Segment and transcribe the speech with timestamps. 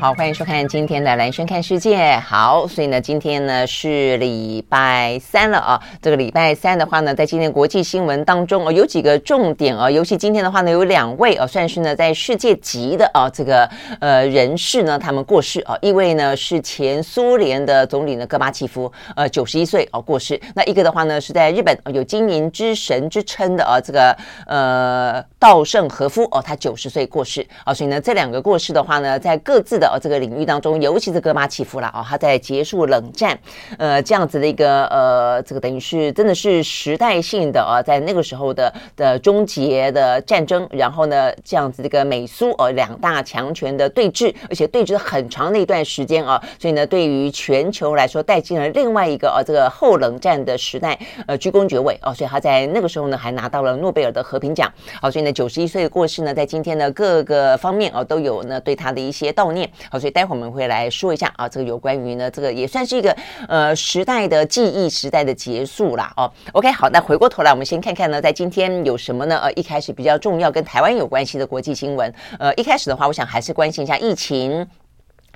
[0.00, 2.16] 好，欢迎收看今天的兰萱看世界。
[2.24, 5.82] 好，所以呢，今天呢是礼拜三了啊。
[6.00, 9.90] 这个礼拜三的话呢，在今天国际新闻当中哦，有几个重点啊。
[9.90, 13.68] 尤其今天的话呢，有两位啊，算是呢在世界级的啊这个
[14.00, 15.76] 呃人士呢，他们过世啊。
[15.82, 20.40] 一位呢是前苏联的总理呢戈巴契夫，呃，九十一岁哦过世。
[20.54, 27.74] 那一个的话呢是在日本有经营之神之称的啊这个呃稻盛和夫哦，他九十岁过世啊。
[27.74, 33.38] 所以呢，这两个过世的话呢，在各自的哦这个领域当中，尤其是戈巴契夫了哦，他在结束冷战，
[33.78, 59.68] 呃，这样子的一个呃，这个等于是真的是时代性的啊，在那个时候的的终结的战争，然后呢，这样子这个美苏呃两大强权的对峙，而且对峙很长的一段时间啊，所以呢，对于全球来说，带进了另外一个呃这个后冷战的时代，呃，居功厥伟哦，所以他在那个时候呢，还拿到了诺贝尔的和平奖，好，所以呢，九十一岁的过世呢，在今天的各个方面哦，都有呢对他的一些悼念。
[59.90, 63.16] 好，所以待会我们会来说一下啊，这个有关于呢，这个也算是一个
[63.48, 66.12] 呃时代的记忆，时代的结束啦。
[66.16, 66.30] 哦。
[66.52, 69.38] OK，好，那回过头来，我们先看看呢，在今天有什么呢？
[69.38, 72.12] 呃，一开始比较重要跟台湾有关系的国际新闻。
[72.38, 74.66] 呃，一开始的话，我想还是关心一下疫情。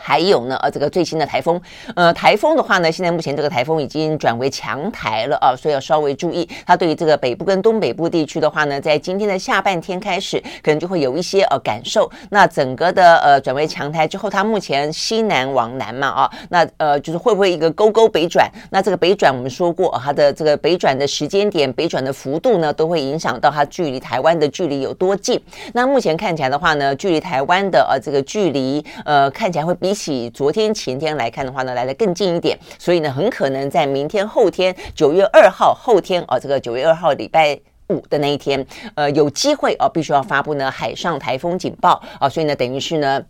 [0.05, 1.61] 还有呢，呃，这个最新的台风，
[1.95, 6.48] 呃，台风的话呢，现在目前这个台风已经转为强台了啊，所以要稍微注意。
[6.67, 12.11] 它对于这个北部跟东北部地区的话呢，在今天的下半天开始，可能就会有一些呃感受。
[12.30, 18.50] 那整个的呃转为强台之后，它目前西南往南嘛啊，那呃就是会不会一个勾勾北转？
[18.70, 25.41] 那这个北转我们说过，它的这个北转的时间点、北转的幅度呢，都会影响到它距离台湾的距离有多近。
[25.73, 29.92] 那目前看起来的话呢，距离台湾的呃这个距离呃看起来会比。
[29.93, 43.23] 比起昨天前天来看的话呢，来的更近一点，所以呢，很可能在明天后天九月二号后天哦，这个九月二号礼拜五的那一天，呃，有机会啊，必须要发布呢海上台风警报啊，所以呢，等于是呢。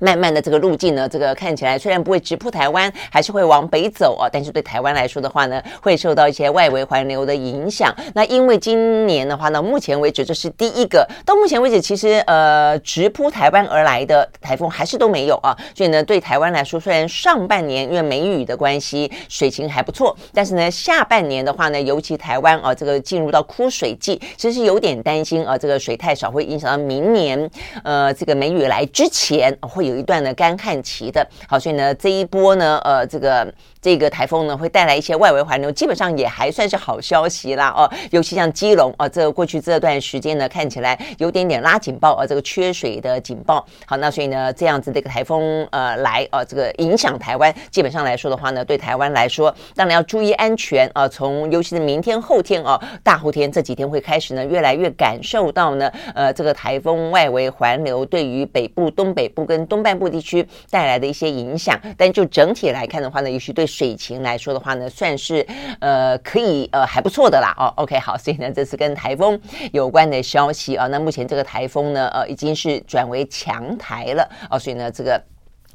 [0.00, 7.94] 慢慢的这个路径呢，这个看起来虽然不会直扑台湾，还是会往北走啊，但是对台湾来说的话呢，会受到一些外围环流的影响。
[8.14, 27.50] 那因为今年的话呢，目前为止这是第一个，到目前为止其实呃直扑台湾而来的台风还是都没有啊，所以呢，对台湾来说，虽然上半年因为梅雨的关系水情还不错，但是呢下半年的话呢，尤其台湾啊这个进入到枯水季，其实有点担心啊，这个水太少会影响到明年
[27.82, 29.87] 呃这个梅雨来之前会。
[29.88, 33.52] 有一段的干旱期的，好，所以呢，这一波呢，呃，这个。
[33.80, 37.88] 这个台风呢，会带来一些外围环流，基本上也还算是好消息啦哦。
[38.10, 43.64] 尤其像基隆啊，这过去这段时间呢，看起来有点点拉警报啊，这个缺水的警报。
[43.86, 51.06] 好，那所以呢，这样子的一个台风呃来啊，这个影响台湾，基本上来说的话呢，对台湾来说，当然要注意安全啊。
[51.06, 61.78] 从尤其是明天、后天啊，大后天这几天会开始呢，越来越感受到呢，呃，这个台风外围环流对于北部、东北部跟东半部地区带来的一些影响。
[61.96, 65.46] 但就整体来看的话呢，也许对水情来说的话呢，算是
[65.80, 67.72] 呃可以呃还不错的啦哦。
[67.76, 69.40] OK 好，所以呢，这次跟台风
[69.72, 70.86] 有关的消息啊。
[70.86, 74.58] 那目前这个台风呢，呃，已经是转为强台了哦。
[74.58, 75.22] 所以呢，这个。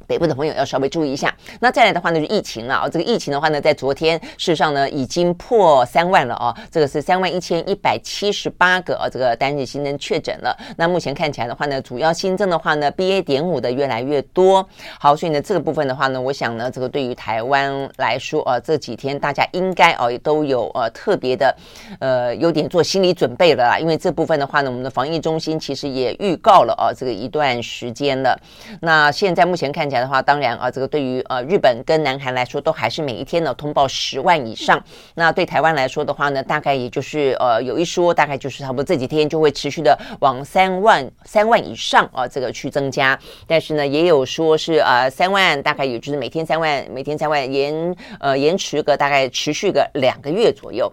[0.06, 1.34] 北部的朋友要稍微注意一下。
[1.60, 2.88] 那再来的话呢，就疫情了啊。
[2.88, 6.54] 这个疫情的话呢，在昨天事实上呢，已经破三万了啊。
[6.70, 10.56] 这个是三万一千一百七十八个啊，这个单日新增确诊了。
[10.76, 14.68] 那目前看起来的话呢，主要新增的话呢，BA 点五的越来越多。
[15.00, 21.56] 好，所以呢，这个部分的话呢，我想呢，这个对于台湾来说啊，这几天大家应该哦都有呃特别的
[22.00, 23.78] 呃有点做心理准备了啦。
[23.78, 28.38] 因为这部分的话呢，我们的防疫中心其实也预告了啊，这个一段时间了。
[28.80, 29.93] 那现在目前看起来。
[30.00, 34.82] 的话，当然啊，这个对于呃日本跟南韩来说，都还是每一天呢通报十万以上。
[35.14, 43.18] 那对台湾来说的话呢，大概也就是呃有一说，大概就是差不多这几天就会持续的往三万三万以上啊这个去增加。
[43.46, 50.92] 但是呢，也有说是呃三万，大概也就是每天三万，每天三万延呃延迟个大概持续个两个月左右。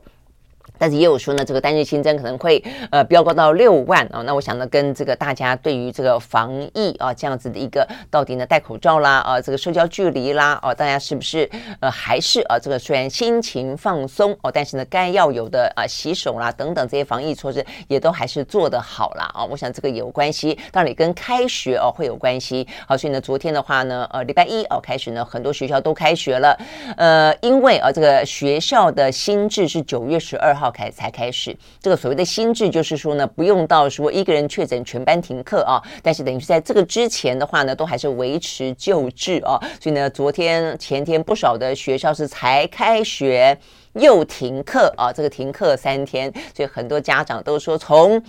[0.81, 4.23] 但是也有说呢，这个单日新增可能会呃飙高到六万啊。
[4.23, 11.47] 那我想呢，跟这个大家对于这个防疫啊这样子的一个到底呢戴口罩啦啊，这个社交距离啦啊，大家是不是
[11.81, 19.45] 呃还是啊这个虽然心情放松哦，但是呢该要有的啊洗手啦等等这些防疫措施也都还是做得好啦啊。
[19.45, 22.67] 我想这个有关系，当然也跟开学哦会有关系。
[22.87, 26.57] 好，所以呢昨天的话呢，呃礼拜一哦开始呢很多学校都开学了，
[26.97, 30.70] 呃因为啊这个学校的新制是九月十二号。
[30.71, 31.55] 开才开始。
[31.79, 39.59] 这个所谓的新制就是说呢，不用到说一个人确诊全班停课啊，但是等于是在这个之前的话呢，都还是维持旧制啊。
[39.79, 43.57] 所以呢，昨天前天不少的学校是才开学
[43.93, 48.23] 又停课啊，这个停课三天，所以很多家长都说从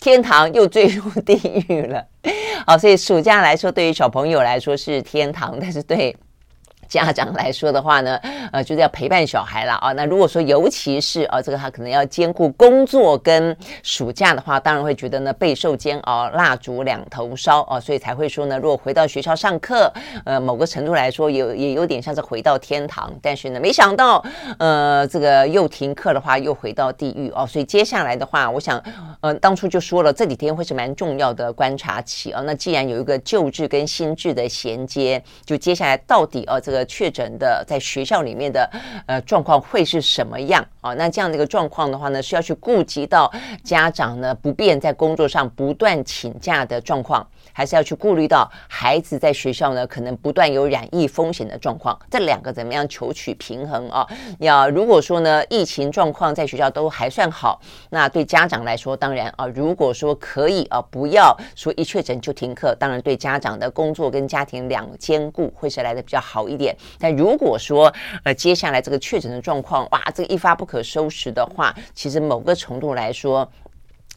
[0.00, 1.38] 天堂又坠入地
[1.68, 2.04] 狱了。
[2.66, 6.16] 好，所以暑假来说，对于小朋友来说是天堂，但是对。
[6.92, 8.20] 家长来说的话呢，
[8.52, 9.92] 呃，就是要陪伴小孩了啊。
[9.92, 17.80] 那如果说，尤其是啊，这个他可能要兼顾工作跟暑假的话，当然会觉得呢备受煎熬，蜡烛两头烧啊。
[17.80, 19.90] 所以才会说呢，如果回到学校上课，
[20.26, 23.10] 呃，某个程度来说，有也有点像是回到天堂。
[23.22, 24.22] 但是呢，没想到，
[24.58, 27.46] 呃，这个又停课的话，又回到地狱哦。
[27.46, 28.78] 所以接下来的话，我想，
[29.22, 32.42] 呃，当初就说了，这几天会是蛮重要的观察期啊。
[32.44, 36.81] 那既然有一个旧制跟新制的衔接，就接下来到底啊这个。
[36.86, 38.70] 确诊的在学校里面的
[39.06, 40.94] 呃状况会是什么样啊？
[40.94, 43.32] 那这样的一个状况的话呢，是要去顾及到
[43.62, 47.26] 家长呢不便在工作上不断请假的状况。
[47.52, 54.06] 还是要去顾虑到孩子在学校呢，可能不断有染疫风险的状况，这两个怎么样求取平衡啊？
[54.38, 57.60] 要如果说呢，疫情状况在学校都还算好，
[57.90, 66.76] 那对家长来说，当然啊，如果说可以啊，不要说一确诊就停课，当然对家长的工作跟家庭两兼顾会是来的比较好一点。
[66.98, 67.92] 但如果说
[68.24, 73.48] 呃，接下来这个确诊的状况哇，这个一发不可收拾的话，其实某个程度来说。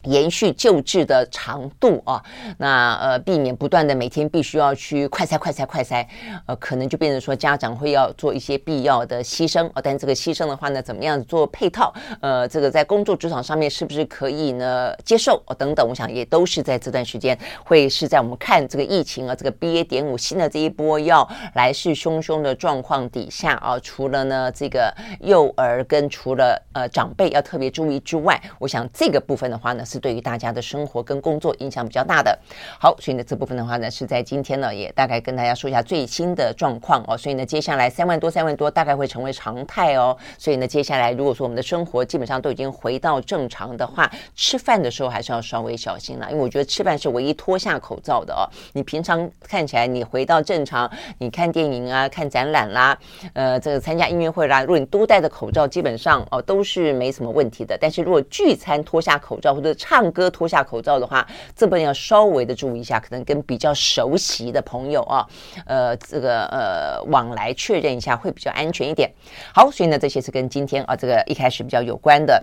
[0.06, 2.22] 延续救治的长度啊，
[2.58, 6.06] 那呃避免不断的每天必须要去快筛快筛快筛，
[6.46, 11.92] 呃可能就变成说家长会要做一些必要的牺牲啊，但这个牺牲的话呢，怎么样做配套？
[12.20, 15.42] 呃，这个在工作职场上面是不是可以呢接受？
[15.46, 29.95] 哦，等等，我想也都是在这段时间会是在我们看这个疫情啊，这个 BA 点五新的这一波要来势汹汹的状况底下啊，除了呢这个幼儿跟除了呃长辈要特别注意之外，我想这个部分的话呢是。
[29.98, 32.38] 对于大家的生活跟工作影响比较大的。
[32.78, 37.16] 好，所以呢这部分的话呢，是在今天呢也大概跟大家说一下最新的状况哦。
[37.16, 40.16] 所以呢接下来三万多三万多大概会成为常态哦。
[40.38, 48.48] 所以呢接下来如果说我们的生活基本上都已经回到正常的话，吃饭的时候还是要稍微小心了，因为我觉得吃饭是唯一脱下口罩的哦。
[48.72, 52.98] 你平常看起来你回到正常，你看电影啊、看展览啦，
[53.32, 57.76] 呃，这个参加音乐会啦，如果你都戴着口罩，基本上哦都是没什么问题的。
[57.80, 61.24] 但是如果聚餐脱下口罩或者唱歌脱下口罩的话，
[61.54, 65.24] 这边要稍微的注意一下，可能跟比较熟悉的朋友啊，
[65.64, 69.08] 呃，这个呃往来确认一下会比较安全一点。
[69.54, 72.42] 好，所以呢，这些是跟今天啊这个一开始比较有关的，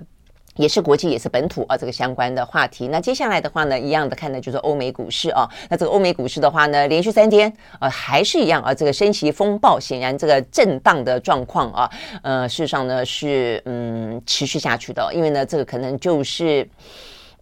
[0.55, 2.87] 也是国际也是本土啊这个相关的话题。
[2.87, 5.45] 那接下来的话呢，一样的看的就是欧美股市啊。
[5.69, 11.91] 那这个欧美股市的话呢，连续三天啊还是一样啊，这个升息风暴显然这个震荡的状况啊，
[12.21, 16.65] 呃，事实上呢是嗯持续下去的，因为呢这个可能就是。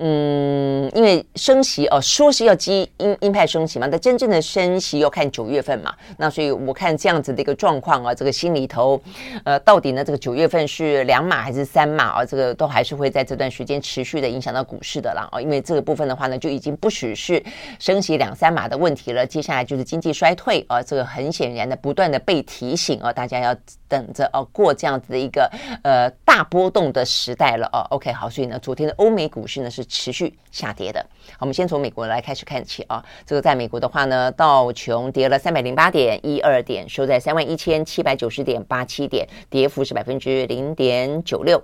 [0.03, 5.94] 嗯，因为升息哦，说是要鸡鹰鹰派升息嘛，但真正的升息要看九月份嘛。
[6.18, 9.00] 那所以我看这样子的一个状况啊，这个心里头，
[9.45, 12.25] 呃，到底呢这个九月份是两码还是三码啊？
[12.25, 15.39] 这个都还是会在这段时间持续的影响到股市的啦啊。
[15.39, 17.44] 因为这个部分的话呢，就已经不只是
[17.77, 23.56] 升息两三码的问题了，接下来就是经济衰退啊，这个很显然的不断的被提醒啊，大家要
[23.88, 25.47] 等着哦过这样子的一个
[25.83, 27.86] 呃大波动的时代了哦。
[27.92, 29.86] OK，好，所以呢，昨天的欧美股市呢是。
[29.91, 31.05] 持续下跌的，
[31.38, 33.04] 我们先从美国来开始看起啊。
[33.25, 41.61] 这个在美国的话呢，道琼跌了三百零八点一二点，收在三万一千七百九十点八七点，跌幅是百分之零点九六。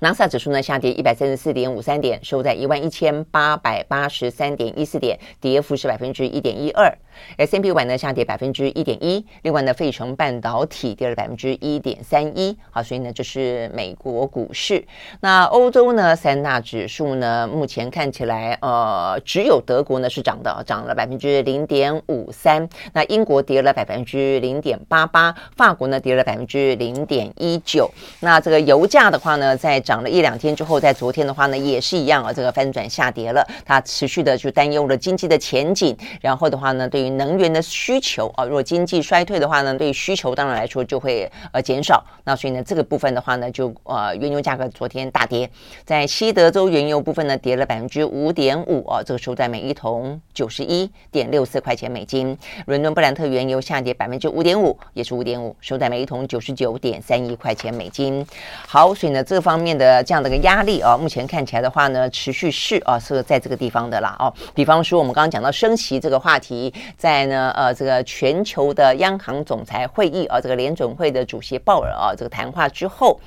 [0.00, 6.96] 纳斯达克指数呢下跌一百三十四点五三点，收在一万一千八百八十三点一四点，跌幅是百分之一点一二。
[7.36, 12.56] S&P 五百呢下跌百分之一点一，另外呢，费城半导体跌了百分之一点三一。
[12.70, 14.86] 好，所以呢，这是美国股市。
[15.20, 22.68] 那欧洲呢，三大指数呢，目前看起来，呃，只有德国呢是涨的，涨了百分之零点五三。
[22.92, 27.90] 那英国跌了百分之零点八八，法国呢跌了百分之零点一九。
[28.20, 33.42] 那这个油价的话呢，在涨了一两天之后，在昨天的话呢，也是一样啊，这个翻转下跌了。
[33.64, 42.04] 它持续的就担忧了经济的前景，然后的话呢，对于能源的需求啊，如果经济衰退的话呢，对于需求当然来说就会呃减少。
[42.24, 45.48] 那所以呢，这个部分的话呢，就呃原油价格昨天大跌，
[45.86, 52.36] 在西德州原油部分呢跌了百分之五点五啊，这个收在每一桶九十一点六四块钱美金。
[52.66, 58.26] 伦敦布兰特原油下跌百分之五点五，也是五点五，收在每一桶九十九点三一块钱美金。
[58.66, 64.34] 好，所以呢这方面的这样的一个压力啊，目前看起来的话呢，持续是啊是在这个地方的啦哦。
[64.54, 73.20] 比方说我们刚刚讲到升息这个话题，在呢呃这个全球的央行总裁会议啊，这个联准会的主席鲍尔啊这个谈话之后，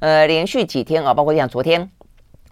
[0.00, 1.90] 呃连续几天啊，包括像昨天。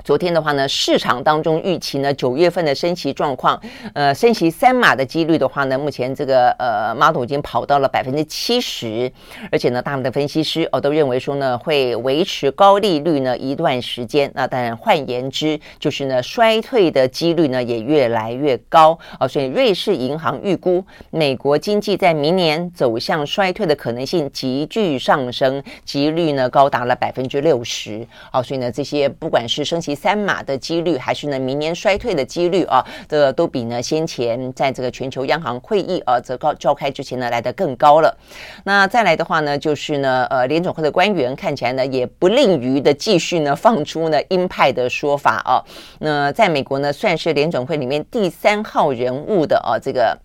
[0.04, 3.58] 昨天的话呢，市场当中预期呢，九月份的升息状况，
[3.94, 9.11] 呃，升息三码的几率的话呢，目前这个呃 model 已经跑到了百分之七十，
[9.50, 14.30] 而且呢，大部分的分析师哦都认为说呢，会维持高利率呢一段时间。
[14.34, 19.26] 那当然，换言之，就是呢，衰退的几率呢也越来越高哦。
[19.26, 28.06] 所以，瑞士银行预估，美国经济在明年走向衰退的可能性急剧上升，几率呢高达了百分之六十。
[28.30, 29.94] 哦，所以呢，这些不管是升息。
[29.95, 38.17] 三码的几率，还是呢明年衰退的几率啊，这都比呢先前在这个全球央行会议啊则高召开之前呢来得更高了。
[38.65, 45.63] 那再来的话呢，就是呢呃联准会的官员看起来呢也不吝于的继续呢放出呢鹰派的说法啊。
[46.01, 50.19] 那在美国呢算是联准会里面第三号人物的啊这个。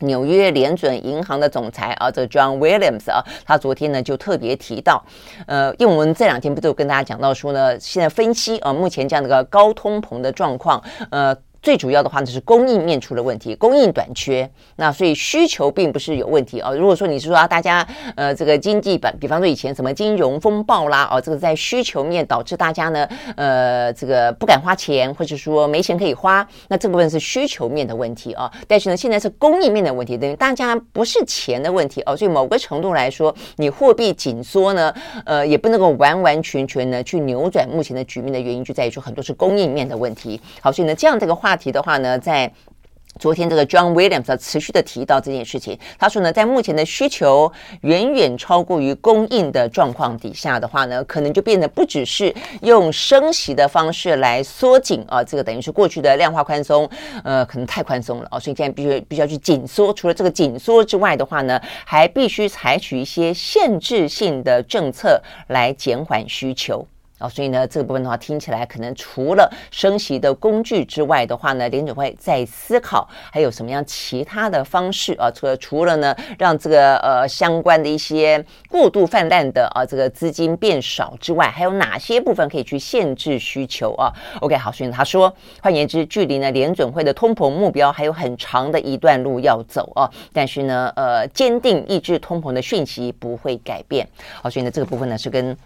[0.00, 5.04] 纽约联准银行的总裁啊，这 John Williams 啊，他昨天呢就特别提到，
[5.46, 11.36] 呃，因为我们这两天不都跟大家讲到说呢，现在分析啊，目前这样的一个高通膨的状况，呃。
[11.66, 16.72] 最主要的话呢是供应面出了问题，供应短缺，那所以需求并不是有问题哦。
[16.76, 28.48] 如果说你是说啊，大家呃这个经济本，比方说以前什么金融风暴啦，哦这个在需求面导致大家呢呃这个不敢花钱，或者说没钱可以花，那这部分是需求面的问题啊。
[28.68, 32.16] 但是呢现在是供应面的问题，等于大家不是钱的问题哦。
[32.16, 34.94] 所以某个程度来说，你货币紧缩呢，
[35.24, 40.40] 呃也不能够完完全全呢去扭转目前的局面的原因就在于说很多是供应面的问题。
[40.60, 41.55] 好，所以呢这样这个话。
[41.56, 42.52] 提的话呢，在
[43.18, 56.86] 昨天这个 John Williams 持续的提到这件事情，他说呢，在目前的需求远远超过于供应的状况底下的话呢，可能就变得不只是用升息的方式来缩紧啊，这个等于是过去的量化宽松，
[57.24, 59.90] 呃，可能太宽松了啊，所以现在必须必须要去紧缩。
[59.94, 66.86] 除了这个紧缩之外的话呢，还必须采取一些限制性的政策来减缓需求。
[67.18, 75.30] 哦，所以呢，这个部分的话，听起来可能除了升息的工具之外的话呢，联准会在思考还有什么样其他的方式啊？
[75.34, 90.04] 除了除了呢，让这个呃相关的一些过度泛滥的啊这个资金变少之外，还有哪些部分可以去限制需求啊？OK，好，所以他说，换言之，距离呢联准会的通膨目标还有很长的一段路要走啊。
[90.34, 94.06] 但是呢，呃，坚定抑制通膨的讯息不会改变。
[94.42, 95.56] 好，所以呢，这个部分呢是跟。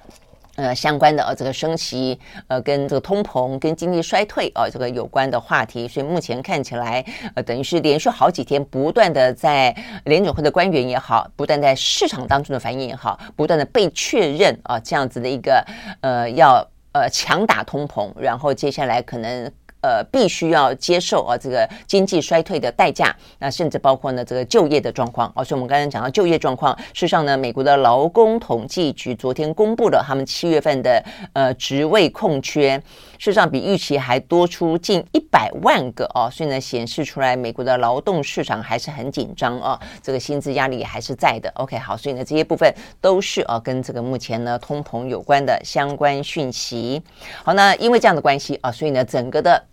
[0.60, 9.74] 呃，相关的呃，这个升息，呃，跟这个通膨、跟经济衰退啊，这个有关的话题，所以目前看起来，呃，等于是连续好几天不断的在
[10.04, 15.64] 联准会的官员也好，不断在市场当中的反应也好，不断的被确认啊，这样子的一个
[16.00, 19.50] 呃，要呃强打通膨，然后接下来可能。
[19.82, 25.32] 呃，必须要接受啊，这个经济衰退的代价，那甚至包括呢，这个就业的状况。
[25.34, 32.76] 而且我们刚才讲到就业状况，事实上呢，美国的劳工统计局昨天公布了他们七月份的呃职位空缺，
[33.18, 41.50] 事实上比预期还多出近一百万个哦，所以呢，显示出来美国的劳动市场还是很紧张啊，这个薪资压力还是在的。
[41.54, 42.70] OK，好，所以呢，这些部分
[43.00, 47.02] 都是啊跟这个目前呢通膨有关的相关讯息。
[47.42, 49.69] 好，那因为这样的关系啊，所以呢，整个的。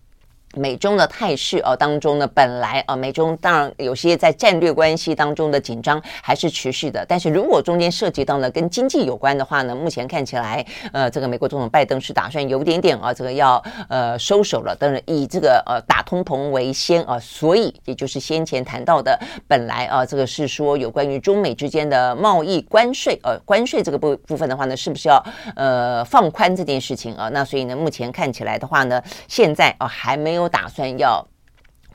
[0.56, 25.24] 美中的态势啊当中呢，本来啊美中当然有些在战略关系当中的紧张还是持续的，但是如果中间涉及到呢跟经济有关的话呢，目前看起来呃这个美国总统拜登是打算有点点啊这个要呃收手了，当然以这个呃打通膨为先啊，所以也就是先前谈到的，本来啊这个是说有关于中美之间的贸易关税呃关税这个部部分的话呢，是不是要
[25.56, 27.30] 呃放宽这件事情啊？
[27.34, 30.37] 那所以呢目前看起来的话呢，现在啊还没。
[30.38, 31.27] 有打算要。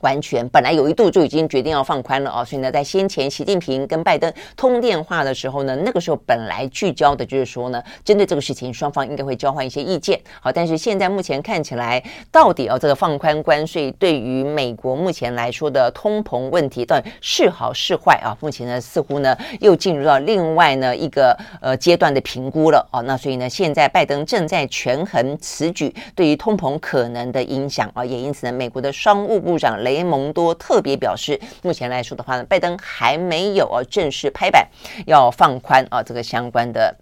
[0.03, 10.19] 完全本来有一度就已经决定要放宽了啊，所以呢，在先前习近平跟拜登通电话的时候呢，那个时候本来聚焦的就是说呢，针对这个事情，双方应该会交换一些意见。
[10.41, 18.35] 好，但是现在目前看起来，到底啊这个放宽关税对于美国目前来说的通膨问题到底是好是坏啊？
[18.41, 22.99] 目前呢，似乎呢又进入到另外呢一个呃阶段的评估了啊。
[22.99, 29.92] 那所以呢，现在拜登正在权衡此举对于通膨可能的影响啊，也因此呢，美国的商务部长雷。
[29.93, 34.67] 雷蒙多特别表示，目前来说的话呢，拜登还没有正式拍板
[35.05, 36.95] 要放宽啊这个相关的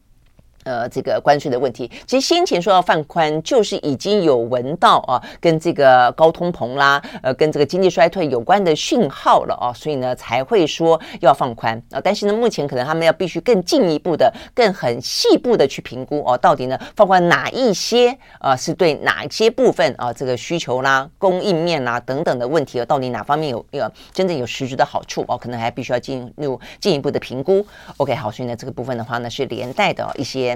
[0.63, 11.99] 呃，这个关税的问题，其实先前说要放宽，就是已经有闻到啊，跟这个高通膨啦，呃，跟这个经济衰退有关的讯号了啊，所以呢才会说要放宽啊。
[12.03, 27.65] 但是呢，目前可能他们要必须更进一步的、更很细部的去评估哦，到底呢放宽哪一些啊，是对哪一些部分啊，这个需求啦、供应面啦等等的问题啊，到底哪方面有有真正有实质的好处哦，可能还必须要进入进一步的评估。
[27.97, 30.50] OK，好，所以呢这个部分的话呢是连带的一些。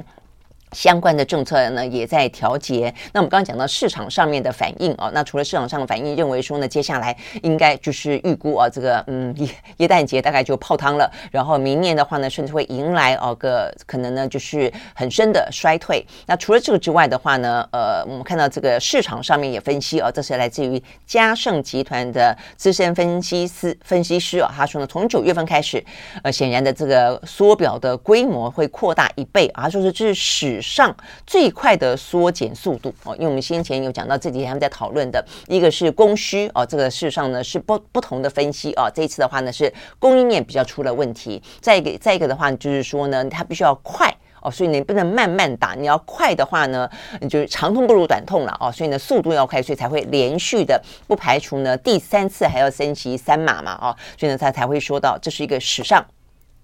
[0.71, 2.93] 相关的政策呢也在调节。
[3.13, 11.09] 那我们刚刚讲到市场上面的反应哦，那除了市场上的反应，认为说呢，接下来应该就是预估啊，这个嗯耶耶诞节大概就泡汤了。
[11.31, 16.05] 然后明年的话呢，甚至会迎来哦个可能呢就是很深的衰退。
[16.25, 25.83] 那除了这个之外的话呢，呃，我们看到这个市场上面也分析啊，这是来自于嘉盛集团的资深分析师分析师啊，他说呢，从九月份开始，
[26.23, 30.95] 呃，显然的这个缩表的规模会扩大一倍啊，说是这是史上
[31.27, 38.91] 最快的缩减速度哦，因为我们先前有讲到这几天他们在讨论的一个是供需哦，这个事实上呢是不不同的分析哦。
[38.93, 46.89] 这一次的话呢是供应链比较出了问题，再一个再一个的话就是说呢，它必须要快哦，所以你不能慢慢打，你要快的话呢，
[47.21, 56.05] 你就是长痛不如短痛了哦，所以呢速度要快，所以才会连续的不排除呢第三次还要升级三码嘛哦，所以呢他才会说到这是一个史上。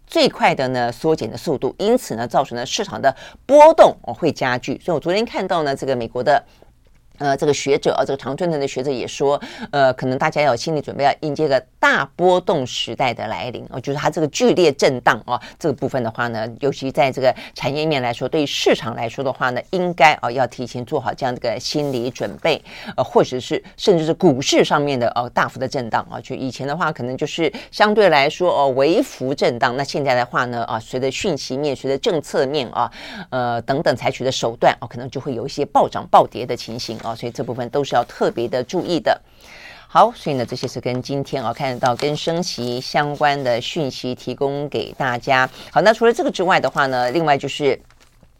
[0.07, 3.15] 最快的呢缩减的速度，因此呢造成了市场的
[3.45, 6.43] 波动哦会加剧，所以我昨天看到呢这个美国的。
[7.21, 9.39] 呃，这个学者啊，这个长春藤的学者也说，
[9.71, 22.59] 呃，可能大家要有心理准备，要迎接个大波动时代的来临哦，就是它这个剧烈震荡啊，这个部分的话呢，尤其在这个产业面来说，对于市场来说的话呢，应该啊要提前做好这样的一个心理准备，
[22.97, 32.91] 呃，或者是甚至是股市上面的哦大幅的震荡啊，就以前的话可能就是相对来说哦微幅震荡，那现在的话呢啊，随着讯息面、随着政策面啊，
[33.29, 37.10] 呃等等采取的手段啊，可能就会有一些暴涨暴跌的情形啊。
[37.15, 39.19] 所以这部分都是要特别的注意的。
[39.87, 45.49] 好，所以呢，这些是跟今天啊看得到跟升息相关的讯息提供给大家。
[45.71, 47.79] 好，那除了这个之外的话呢，另外就是。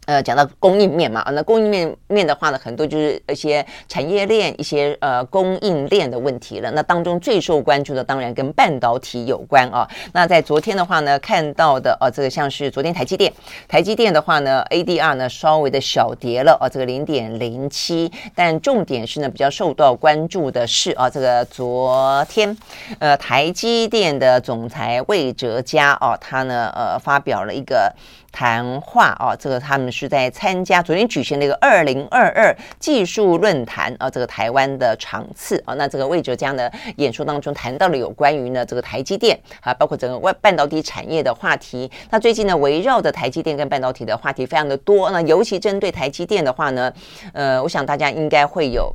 [0.06, 6.68] 呃，讲到供应面嘛，那供应面面的话呢，很多就是一些产业链、一些呃供应链的问题了。
[6.72, 9.88] 那当中最受关注的，当然跟半导体有关啊。
[10.12, 13.32] 那在昨天的话呢，看到的呃、啊，这个像是昨天台积电，
[13.68, 18.10] 台积电的话呢，ADR 呢稍微的小跌了啊，这个零点零七。
[18.34, 22.56] 但重点是呢，比较受到关注的是啊，这个昨天
[22.98, 27.94] 呃，台积电的总裁魏哲嘉啊，他呢呃发表了一个。
[28.32, 41.90] 谈话啊，这个他们是在参加昨天举行的一个二零二二技术论坛啊，这个台湾的场次啊，那这个魏哲家呢演说当中谈到了有关于呢这个台积电啊，包括整个外半导体产业的话题。
[42.10, 46.92] 那最近呢围绕着台积电跟半导体的话题非常的多，那尤其针对台积电的话呢，
[47.34, 48.90] 呃，我想大家应该会有。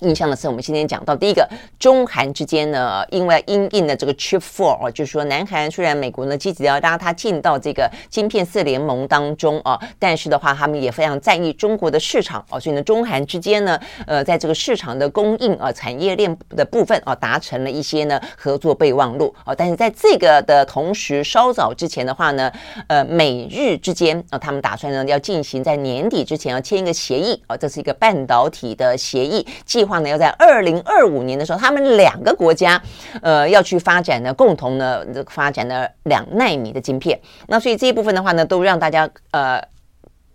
[0.00, 22.52] 印象的是，我们今天讲到第一个，中韩之间呢，因为因应的这个 Chip Four 就是说，南韩虽然美国呢积极要拉它进到这个晶片四联盟当中啊，但是的话，他们也非常在意中国的市场啊，所以呢，中韩之间呢，呃，在这个市场的供应啊、产业链的部分啊，达成了一些呢合作备忘录啊，但是在这个的同时，稍早之前的话呢，
[22.88, 29.98] 呃，美日之间啊，他们打算呢要进行在年底之前要签一个协议啊，这是一个半导体的协议即计划。
[29.98, 32.80] 呢，要在二零二五年的时候，他们两个国家，
[33.20, 37.20] 呃，要去发展呢，共同呢，发展的两纳米的晶片。
[37.48, 39.62] 那所以这一部分的话呢，都让大家呃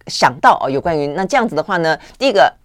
[0.08, 2.59] 想到哦，有关于那这样子的话呢，第一个。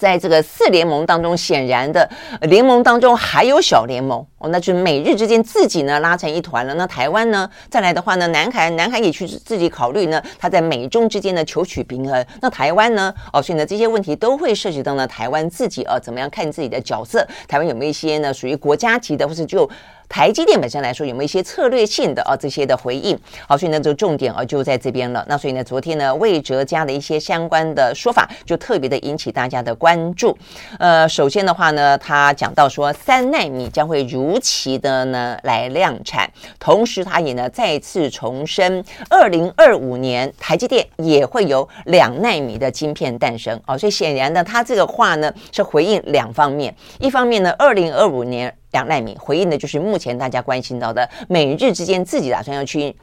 [0.00, 2.08] 在这个四联盟当中，显然的
[2.40, 6.72] 联盟当中还有小联盟哦，那就是美日之间自己呢拉成一团了。
[6.72, 12.24] 那台湾呢，再来的话呢，南海南海也去自己考虑呢，他在美中之间呢求取平衡。
[12.40, 17.22] 那台湾呢，哦，所以呢这些问题都会涉及到呢台湾自己啊，怎么样看自己的角色？
[17.46, 19.68] 台湾有没有一些呢属于国家级的，或是就？
[20.10, 23.16] 台积电本身来说有没有一些策略性的啊这些的回应？
[23.46, 25.24] 好，所以呢这个重点啊就在这边了。
[25.28, 30.36] 那所以呢昨天呢魏哲家的一些相关的说法就特别的引起大家的关注。
[30.80, 43.56] 呃，首先的话呢，他讲到说三纳米将会如期的呢来量产，同时他也呢再次重申，二零二五年台积电也会有两纳米的晶片诞生。
[43.64, 48.52] 哦，所以显然呢他这个话呢是回应两方面，一方面呢二零二五年。
[48.72, 52.94] 两奈米回应的就是目前大家关心到的美日之间自己打算要去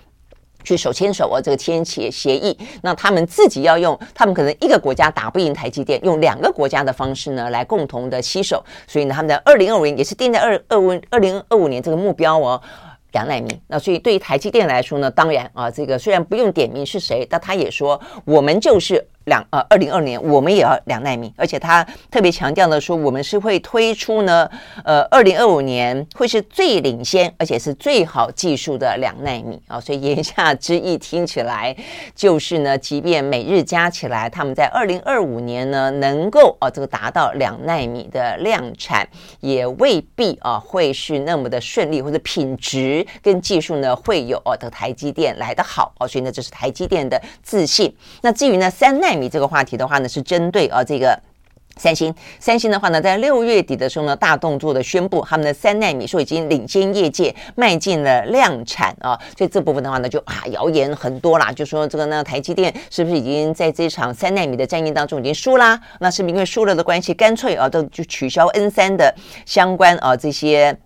[0.64, 12.62] 去手牵手啊，这个签协协议，那他们自己要用，他们可能一个国家打不赢台积电，用两个国家的方式呢来共同的携手，所以呢，他们的二零二五年也是定在二二五二零二五年这个目标哦。
[13.14, 13.58] 两奈米。
[13.68, 19.08] 那所以对于台积电来说呢，当然啊，这个虽然不用点名是谁，但他也说我们就是。
[19.28, 24.50] 两呃，二零二年我们也要两纳米，而且他特别强调的说，我们是会推出呢，
[24.86, 29.80] 呃，二零二五年会是最领先，而且是最好技术的两纳米啊。
[29.80, 31.76] 所以言下之意听起来
[32.16, 39.06] 就是呢，即便美日加起来，他们在二零二五年呢能够啊这个达到两纳米的量产，
[39.42, 46.08] 也未必啊会是那么的顺利，或者品质跟技术呢会有哦的台积电来得好哦。
[46.08, 47.94] 所以呢，这是台积电的自信。
[48.22, 49.28] 那至于呢三奈米。
[49.28, 51.20] 这个话题的话呢，是针对啊这个
[51.76, 52.14] 三星。
[52.40, 59.20] 三星的话呢，在六月底的时候呢，大动作的宣布他们的三纳米说已经领先业界，迈进了量产啊。
[59.38, 65.80] 所以这部分的话呢，就啊谣言很多啦，就说这个呢，台积电是不是已经在这场三纳米的战役当中已经输啦？
[66.00, 69.14] 那是不是因为输了的关系，干脆啊都就取消 N 三的
[69.46, 70.78] 相关啊这些。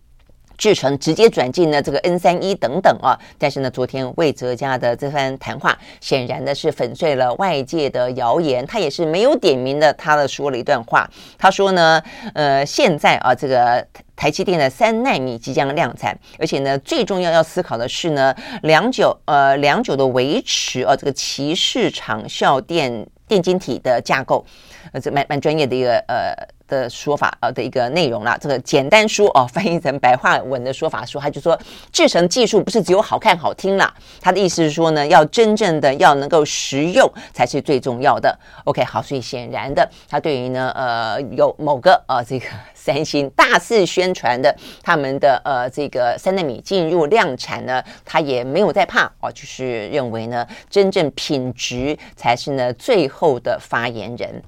[0.61, 8.63] 制成直接转进呢这个 N 三一等等啊，但是呢，昨天魏哲家的这番谈话，显然呢是粉碎了外界的谣言。
[8.67, 11.09] 他也是没有点名的，他的说了一段话。
[11.39, 11.99] 他说呢，
[12.35, 13.83] 呃，现在啊，这个
[14.15, 24.45] 台积电的三纳米即将量产，而且呢，最重要要思考的是呢，良久呃良久的维持啊这个鳍式场效电电晶体的架构，
[24.91, 26.35] 呃，这蛮蛮专业的一个呃。
[26.71, 31.59] 的说法呃的一个内容啦，这个简单说哦， 翻译成白话文的说法说，他就说
[31.91, 38.33] 制成技术不是只有好看好听啦，他的意思是说呢，要真正的要能够实用才是最重要的。
[38.63, 54.41] OK，好，所以显然的，他对于呢呃有某个呃这个 三星大肆宣传的他们的呃这个三纳米进入量产呢，他也没有在怕哦，就是认为呢真正品质才是呢最后的发言人。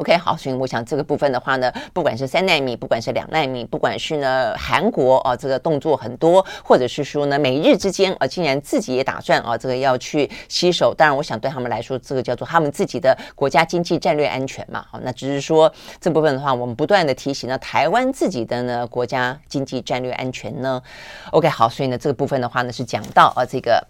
[0.00, 10.94] OK，好，所以我想这个部分的话呢，不管是三纳米，不管是两纳米，不管是呢韩国啊，这个动作很多，或者是说呢美日之间啊，竟然自己也打算啊，这个要去吸手。
[10.96, 14.82] 当然，我想对他们来说，这个叫做他们自己的国家经济战略安全嘛。
[14.90, 20.82] 好，那只是说这部分的话，我们不断的提醒呢，台湾自己的呢国家经济战略安全呢。
[21.32, 23.86] OK，好，所以呢这个部分的话呢是讲到啊这个。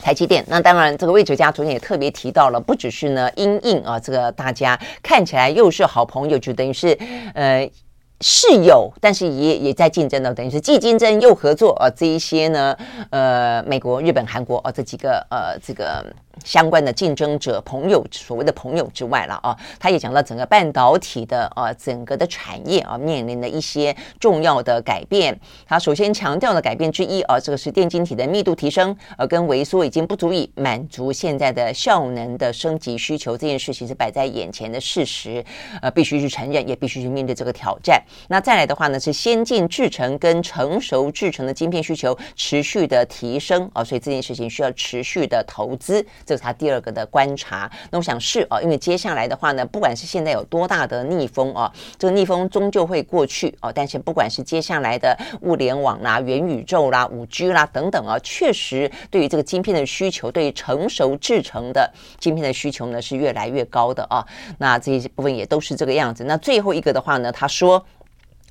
[0.00, 6.96] 台积电，那当然，这个魏哲家昨天也特别提到了，不只是呢，因应啊，这个大家看起来又是好朋友，就等于是
[7.34, 7.68] 呃。
[8.24, 11.90] 是有，但是也也在竞争的，等于是既竞争又合作啊。
[11.90, 12.78] 这一些呢，
[13.10, 16.06] 呃，美国、日本、韩国啊，这几个呃，这个
[16.44, 25.38] 相关的竞争者、朋友，所谓的朋友之外了啊，他也讲到整个半导体的啊，整个的产业啊，面临的一些重要的改变。
[25.66, 33.36] 他首先强调的改变之一啊，这个是电晶体的密度提升，呃，跟萎缩已经不足以满足现在的效能的升级需求。
[33.36, 35.44] 这件事情是摆在眼前的事实，
[35.80, 38.02] 呃，必须去承认，也必须去面对这个挑战。
[38.28, 47.70] 那再来的话呢，是先进制程跟成熟制程的晶片需求持续的提升啊，所以这件事情需要持续的投资，这是他第二个的观察。
[47.90, 53.70] 那我想是啊，因为接下来的话呢，不管是现在有多大的逆风啊，这个逆风终究会过去啊。
[53.72, 64.26] 但是不管是接下来的物联网啦、元宇宙啦、五 G 啦等等啊，确实对于这个晶片的需求，对于成熟制程的晶片的需求呢是越来越高的啊。
[64.58, 66.24] 那这些部分也都是这个样子。
[66.24, 67.84] 那最后一个的话呢，他说。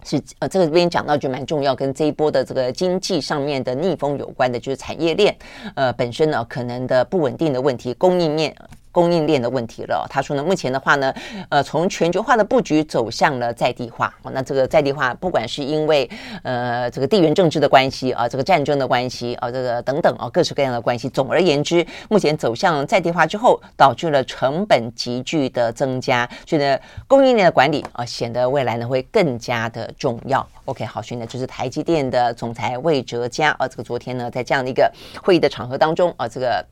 [0.03, 5.35] 是呃，这个这边讲到就蛮重要，跟这一波的这个经济上面的逆风有关的，就是产业链
[5.75, 8.55] 呃本身呢可能的不稳定的问题，供应面。
[8.91, 10.05] 供应链的问题了。
[10.09, 11.13] 他说呢，目前的话呢，
[11.49, 14.13] 呃，从全球化的布局走向了在地化。
[14.33, 16.09] 那这个在地化，不管是因为
[16.43, 21.09] 呃这个地缘政治的关系啊，这个战争的关系啊，这个等等啊，各式各样的关系。
[21.09, 26.77] 总而言之，目前走向在地化之后，导致了成本急剧的增加，所以呢，
[27.07, 30.45] 供应链的管理啊，显得未来呢会更加的重要。
[30.65, 34.91] OK，好，所以呢，就是台积电的总裁魏哲嘉啊，这个昨天呢，在这样的一个
[35.23, 36.65] 会议的场合当中啊，这个。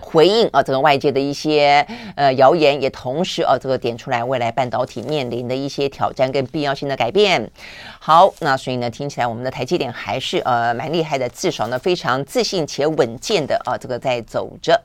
[0.00, 7.50] 回应啊，这个外界的一些呃谣言，也同时啊，这个点出来未来半导体面临的一些挑战跟必要性的改变。
[8.00, 14.80] 好，那所以呢，听起来我们的台积电还是呃蛮厉害的，至少呢非常自信且稳健的啊，这个在走着。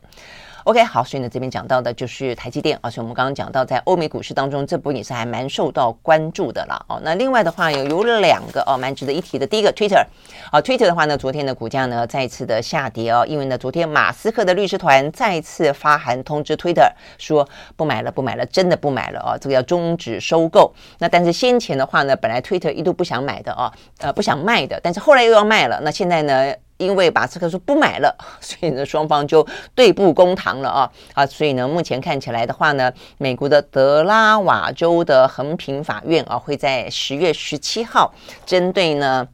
[0.67, 6.99] OK，好，所以呢，这边讲到的就是台积电，而且我们刚刚讲到，在欧美股市当中，这波也是还蛮受到关注的了哦。
[7.05, 9.47] 那另外的话，有有两个哦，蛮值得一提的。
[9.47, 10.05] 第一个，Twitter，
[10.51, 20.73] 啊，Twitter 的话呢，昨天的股价呢再次的下跌哦，因为呢，昨天马斯克的律师团再次发函通知 Twitter 说不买了，不买了，真的不买了哦，这个要终止收购。
[20.99, 25.79] 那但是先前的话呢，本来 Twitter 一度不想买的哦，呃，不想卖的，但是后来又要卖了。
[25.81, 26.53] 那现在呢？
[26.77, 31.25] 因为马斯克说不买了， 所以呢，双方就对簿公堂了啊啊！
[31.25, 38.13] 所以呢，目前看起来的话呢，美国的德拉瓦州的横平法院啊，会在十月十七号
[38.45, 39.27] 针对呢。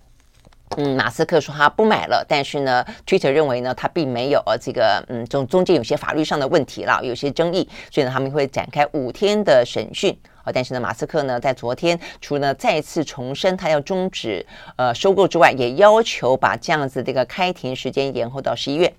[0.78, 10.52] 嗯，马斯克说他不买了，但是呢，Twitter 认为呢，他并没有呃这个嗯中中间有些法律上的问题了，有些争议，所以呢，他们会展开五天的审讯啊。
[10.54, 18.94] 但是呢，马斯克呢在昨天除了再次重申他要终止呃收购之外，也要求把这样子这个开庭时间延后到十一月。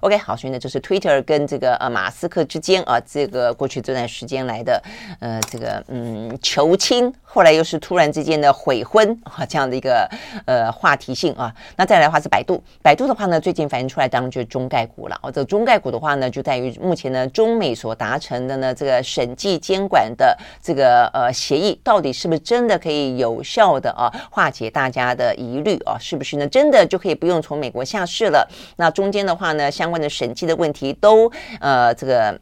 [0.00, 4.82] OK，好，所以呢，这是 Twitter 跟这个呃马斯克之间啊，这个过去这段时间来的
[5.20, 10.08] 呃这个嗯求亲，后来又是突然之间的悔婚啊这样的一个
[10.46, 11.54] 呃话题性啊。
[11.76, 15.18] 那再来的话是百度，百度的话呢，最近反映出来当然就是中概股了。
[15.22, 25.98] 哦，这个中概股的话呢，就在于目前呢中美所达成的呢这个审计监管的这个呃协议，到底是不是真的可以有效的啊化解大家的疑虑啊？
[26.00, 28.48] 是不是呢真的就可以不用从美国下市了？
[28.76, 32.38] 那中间的话呢，相关的审计的问题都呃，这个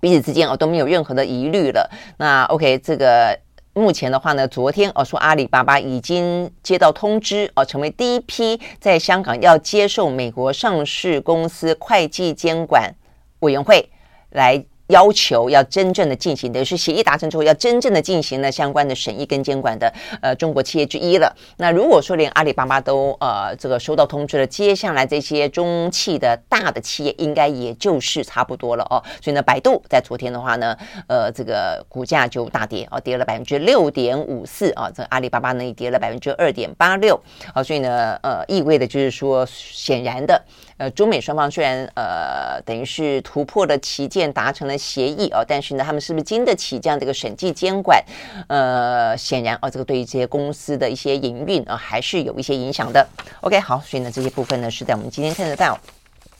[0.00, 1.90] 彼此之间哦都没有任何的疑虑了。
[2.18, 3.38] 那 OK，这个
[3.74, 12.94] 目前的话呢，昨天哦说阿里巴巴已经接到通知哦，成为第一批在香港要接受美国上市公司会计监管
[13.40, 13.90] 委员会
[14.30, 14.64] 来。
[14.88, 21.34] 要求要真正的进行，等于是协议达成之后，要真正的进行了相关的审议跟监管的呃中国企业之一了。
[21.56, 29.02] 那如果说连阿里巴巴都呃这个收到通知了，接下来这些中企的大的企业应该也就是差不多了哦。
[29.20, 30.76] 所以呢，百度在昨天的话呢，
[31.08, 34.90] 呃这个股价就大跌哦，跌了百分之六点五四啊。
[34.94, 37.20] 这阿里巴巴呢也跌了百分之二点八六
[37.52, 37.62] 啊。
[37.62, 40.40] 所以呢，呃意味的就是说，显然的。
[40.78, 48.02] 呃，中美双方虽然呃等于是突破了旗舰，达成了协议哦，但是呢，他们是不是经得起这样的一个审计监管？
[48.48, 53.06] 呃，显然哦，这个对于这些公司的一些营运啊，还是有一些影响的。
[53.40, 55.78] OK，好，所以呢，这些部分呢是在我们今天看得到，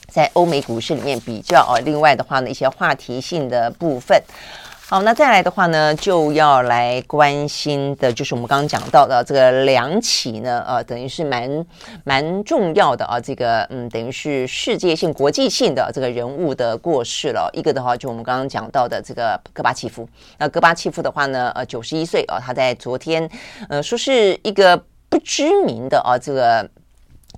[0.09, 4.23] 在欧美股市里面比较哦，另外的话呢，一些话题性的部分。
[4.89, 11.67] 好，那再来的话呢，就要来关心的，就是我们刚刚讲到的这个两起呢，呃，等于是蛮
[12.05, 17.51] 蛮重要的啊，这个嗯，等于是世界性、国际性的这个人物的过世了。
[17.53, 20.09] 一个的话，就我们刚刚讲到的这个戈巴契夫。
[20.39, 23.29] 那戈巴契夫的话呢，呃，九十一岁啊，他在昨天，
[23.69, 26.71] 呃，说是一个不知名的啊，这个。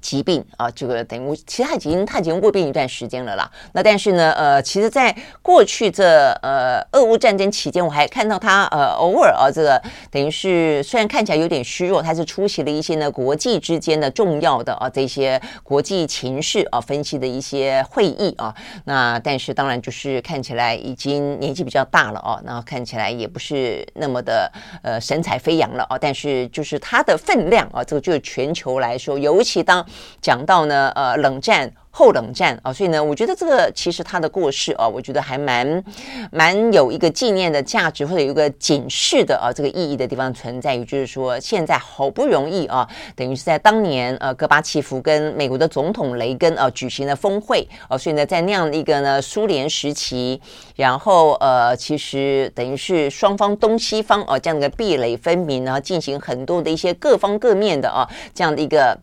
[0.01, 3.51] 疾病啊，这个等于其实他已经他已经卧病一段时间了啦。
[3.73, 9.81] 那但是呢，呃，其实，在过去这呃俄乌战争期间，我还看到他呃偶尔啊，这个
[10.11, 18.55] 等于是虽然看起来有点虚弱，他是出席了一些呢国际之间的重要的啊这些国际情势啊分析的一些会议啊。
[18.85, 24.51] 那但是当然就是看起来已经年纪比较大了哦，然后看起来也不是那么的
[24.83, 25.99] 呃神采飞扬了啊。
[25.99, 29.85] 但是就是他的分量啊，这个就全球来说，尤其当
[30.21, 31.71] 讲到呢，呃，冷战。
[31.91, 35.83] 后冷战啊，所以呢，我觉得这个其实他的过世啊，我觉得还蛮
[36.31, 50.41] 蛮有一个纪念的价值，或者有一个警示的啊这个意义的地方存在于，就是说现在好不容易啊，等于是在当年呃戈巴契夫跟美国的总统雷根啊举行了峰会啊，所以呢，在那样的一个呢苏联时期，
[50.77, 58.97] 然后呃其实等于是双方东西方啊这样的壁垒分明，然后进行很多的一些各方各面的啊这样的一个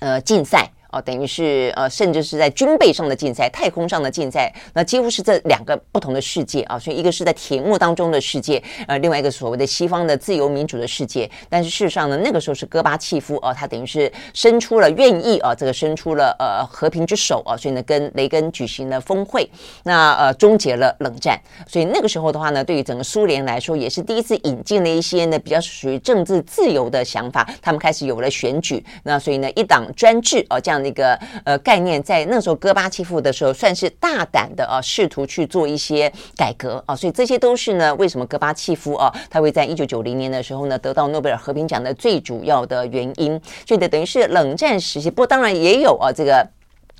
[0.00, 0.72] 呃竞赛。
[0.92, 6.78] 哦，等于是呃，甚至是在军备上的竞赛、太空上的竞赛，那几乎是这两个不同的世界啊。
[6.78, 11.30] 所以一个是在铁幕当中的世界，呃，另外一个所谓的西方的自由民主的世界。
[11.48, 19.48] 但是事实上呢，那个时候是戈巴契夫哦，他等于是伸出了愿意啊，这个伸出了呃和平之手啊，所以呢，跟雷根举行了峰会，
[19.84, 21.40] 那呃终结了冷战。
[21.68, 28.84] 所以那个时候的话呢，对于整个苏联来说，也是第一次引进了一些呢比较属于政治自由的想法，他们开始有了选举。
[29.04, 30.79] 那所以呢，一党专制啊这样。
[30.80, 43.40] 那个呃概念，在那时候戈巴契夫的时候，算是大胆的啊，试图去做一些改革啊，所以这些都是呢，为什么戈巴契夫啊，他会在一九九零年的时候呢，得到诺贝尔和平奖的最主要的原因。
[43.66, 46.46] 所以，等于是冷战时期，不过当然也有啊，这个。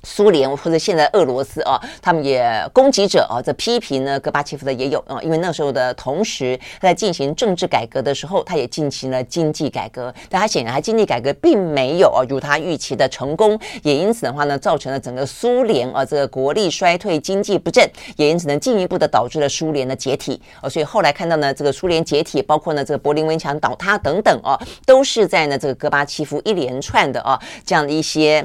[0.03, 28.43] 苏联或者现在俄罗斯啊，他们也攻击者啊，这批评呢，戈巴契夫的也有啊，因为那时候的同时在进行政治改革的时候，他也进行了经济改革，但他显然他经济改革并没有啊如他预期的成功，也因此的话呢，造成了整个苏联啊这个国力衰退、经济不振，也因此呢进一步的导致了苏联的解体啊，所以后来看到呢这个苏联解体，包括呢这个柏林围墙倒塌等等啊，都是在呢这个戈巴契夫一连串的啊这样的一些。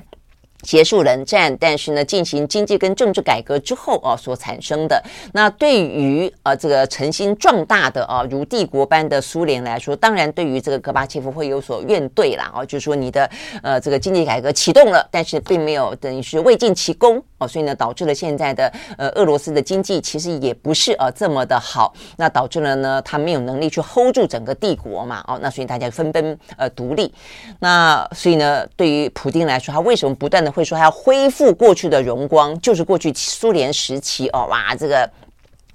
[0.63, 13.31] 结束冷战，但是呢，进行经济跟政治改革之后啊，所产生的那对于呃这个诚心壮大的啊如帝国般的苏联来说，当然对于这个戈巴契夫会有所怨怼啦啊，就是说你的
[13.63, 27.13] 呃这个经济改革启动了，但是并没有等于是未尽其功哦，所以呢导致了现在的呃俄罗斯的经济其实也不是呃这么的好，那导致了呢他没有能力去 hold 住整个帝国嘛哦，那所以大家纷纷呃独立，
[27.61, 35.09] 那所以呢对于普丁来说，他为什么不断会说还要恢复过去的荣光，就是过去苏联时期哦，哇，这个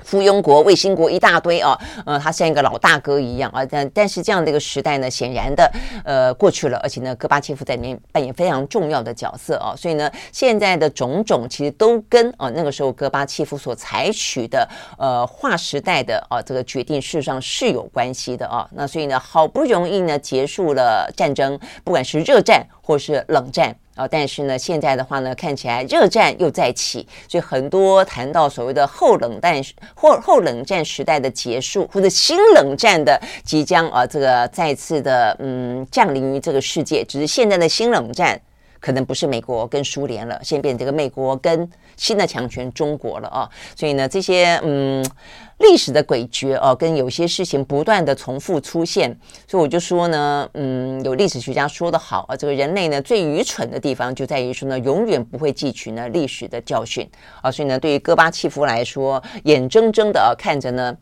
[0.04, 3.64] 附庸国、卫星国一大堆哦，呃，他像一个老大哥一样啊。
[3.64, 5.72] 但但是这样的一个时代呢，显然的
[6.04, 9.76] 呃过去了，而且呢，戈巴契夫在里面扮演非常重要的角色哦。
[9.78, 18.68] 所以呢，现在的种种其实都跟啊、那个时候戈巴契夫所采取的呃划时代的啊、这个决定，事实上是有关系的啊。
[18.72, 23.76] 那所以呢，好不容易呢结束了战争，不管是热战或是冷战。
[23.96, 29.62] 啊，但是呢，现在的话呢，看起来热战又再起，所以很多谈到所谓的后冷战
[29.94, 38.40] 或后冷战时代的结束，或者新冷战的即将啊，这个再次的嗯降临于这个世界，只是现在的新冷战
[38.82, 45.06] 可能不是美国跟苏联了，现变成这个美国跟新的强权中国了啊，所以呢，这些嗯。
[45.62, 49.16] 历史的诡谲哦，跟有些事情不断的重复出现，
[49.48, 57.08] 所以我就说呢，嗯，有历史学家说的好啊，这个人类呢最愚蠢的地方就在于说呢，永远不会汲取呢历史的教训
[57.44, 60.98] 啊，所以呢，对于戈巴契夫来说，眼睁睁的看着呢，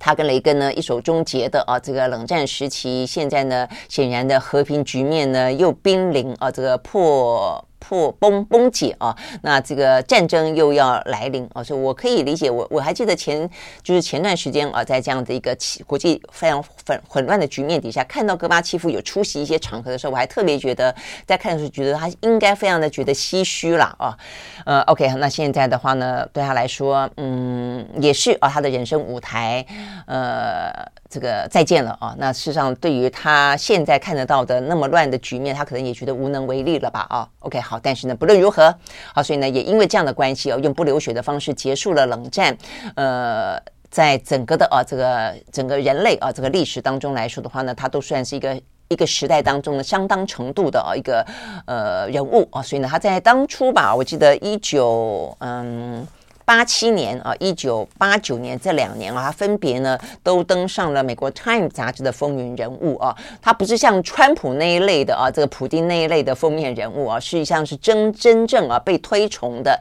[0.00, 7.67] 他跟雷根呢一手终结的啊这个冷战时期，现在呢显然的和平局面呢又濒临啊这个破。
[7.78, 12.50] 破崩崩解啊，那这个战争又要来临啊，所以我可以理解。
[12.50, 13.48] 我我还记得前
[13.82, 20.94] 就是前段时间啊，在这样的一个国际非常混混乱的局面底下，看到戈巴契夫有出席一些场合的时候，我还特别觉得
[21.26, 24.16] 在看的时候觉得他应该非常的觉得唏嘘了啊。
[24.64, 29.64] 呃，OK，那现在的话呢，对他来说，嗯，也是啊，他的人生舞台，
[30.06, 30.70] 呃。
[31.10, 32.14] 这个再见了啊！
[32.18, 37.06] 那事实上，对于他现在看得到的那么乱的局面，他可能也觉得无能为力了吧？
[37.08, 38.74] 啊，OK，好，但是呢，不论如何，
[39.14, 42.56] 好，所以呢，也因为这样的关系哦，用不流血的方式结束了冷战。
[42.96, 51.22] 呃，在整个的啊，这个整个人类啊，这个历史当中来说的话呢，他都算是一个一个时代当中的相当程度的啊一个
[51.66, 52.62] 呃人物啊。
[52.62, 56.06] 所以呢，他在当初吧，我记得一九嗯。
[56.48, 63.14] 八七年啊，一九八九年这两年啊，他分别呢都登上了美国《Time》杂志的风云人物啊。
[63.42, 69.78] 他不是像川普那一类的啊，这个普丁那一类的封面人物啊，实际上是真真正啊被推崇的，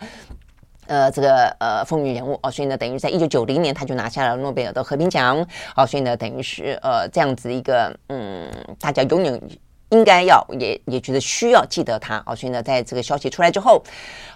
[0.87, 2.51] 呃，这个呃风云人物啊。
[2.51, 5.41] 所以呢，等于在一九九零年他就拿下了诺贝尔的和平奖
[5.73, 5.85] 啊。
[5.85, 9.41] 所以呢，等于是呃这样子一个嗯，大家永远。
[9.89, 13.81] 应该要也也觉得需要记得他啊，所以呢，在这个消息出来之后，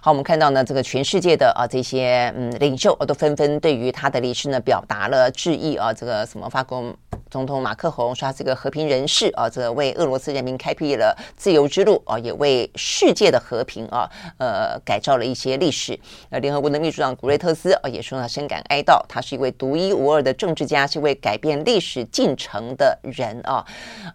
[0.03, 6.91] 好，我们看到呢，这个全世界的啊这些嗯领袖啊都纷纷对于他的离世呢表达了致意啊，这个什么法国
[7.29, 14.09] 总统马克宏说他是个和平人士啊，这个为俄罗斯人民开辟了自由之路啊，也为世界的和平啊
[14.39, 15.99] 呃改造了一些历史。
[16.31, 23.63] 呃，联合国的秘书长古瑞特斯啊也说他深感哀悼，他是一位独一无二的政治家，是一位改变历史进程的人啊，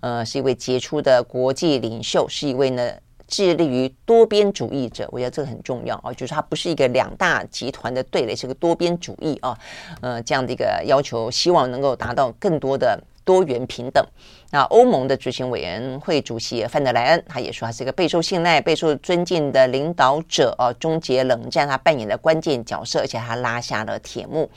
[0.01, 1.23] 呃，是一位杰出的。
[1.23, 2.91] 国际领袖是一位呢
[3.29, 9.59] 致力于多边主义者，我觉得这个很重要啊，就是他不是一个两大集团的对垒，是个多边主义啊，
[10.01, 14.05] 呃，这样的一个要求，希望能够达到更多的多元平等。
[14.53, 24.49] 那欧盟的执行委员会主席范德莱恩他也说，他是一个备受信赖、备受尊敬的领导者啊，终结冷战他扮演的关键角色，而且他拉下了铁幕。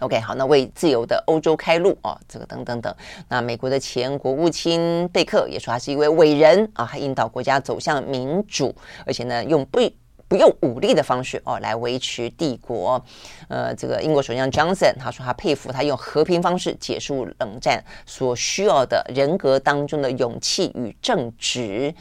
[0.00, 2.94] OK，好，那为自由的欧洲开路哦，这个等等等。
[3.28, 9.80] 那美国的前国务卿贝克也说他是一位伟人啊，还引导国家走向民主，而且呢，用不
[10.28, 13.02] 不用武力的方式哦来维持帝国。
[13.48, 21.94] 呃，这个英国首相 Johnson 他说他佩服他用和平方式结束冷战所需要的人格当中的勇气与正直。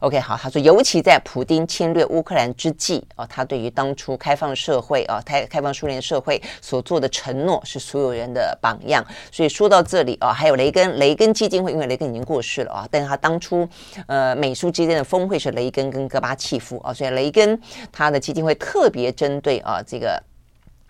[0.00, 9.04] OK，好，他说，尤其在普丁侵略乌克兰之际啊，他对于当初开放社会啊，开开放苏联社会所做的承诺是所有人的榜样。
[9.32, 13.66] 所以说到这里啊，还有雷根，雷根基金会，因为雷根已经过世了啊，但是他当初
[14.06, 17.58] 呃美苏之间的峰会是雷根跟戈巴契夫啊，所以雷根
[17.90, 20.22] 他的基金会特别针对啊这个。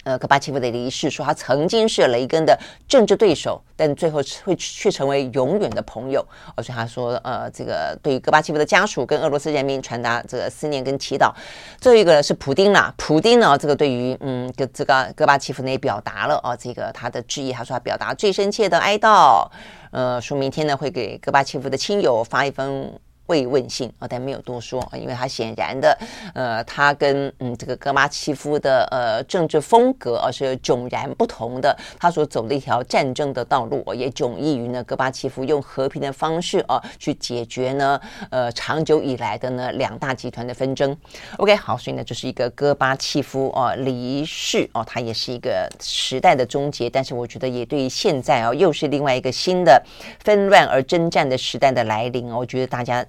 [0.06, 6.24] 呃，戈巴契夫的离世，说他曾经是雷根的政治对手，但最后会却成为永远的朋友。
[6.54, 11.32] 而且他说，呃，这个对于戈巴契夫的家属跟俄罗斯人民传达这个思念跟祈祷。
[11.80, 19.50] 最后一个是普丁啦，普丁呢，这个对于嗯，这这个戈巴契夫呢也表达了啊，这个他的致意，他说他表达最深切的哀悼。
[19.90, 22.92] 呃，说明天呢会给戈巴契夫的亲友发一封
[23.26, 25.98] 慰问信啊，但没有多说，因为他显然的，
[26.34, 40.96] 呃，他跟嗯这个戈巴契夫的呃政治风格啊是迥然不同的，他所走的一条战争的道路，也迥异于呢戈巴契夫用和平的方式啊去解决呢呃长久以来的呢两大集团的纷争。
[41.38, 49.82] OK，好，所以呢这是一个戈巴契夫啊离世哦，他也是一个时代的终结，但是我觉得也对于现在啊又是另外一个新的
[50.20, 53.04] 纷乱而征战的时代的来临，我觉得大家。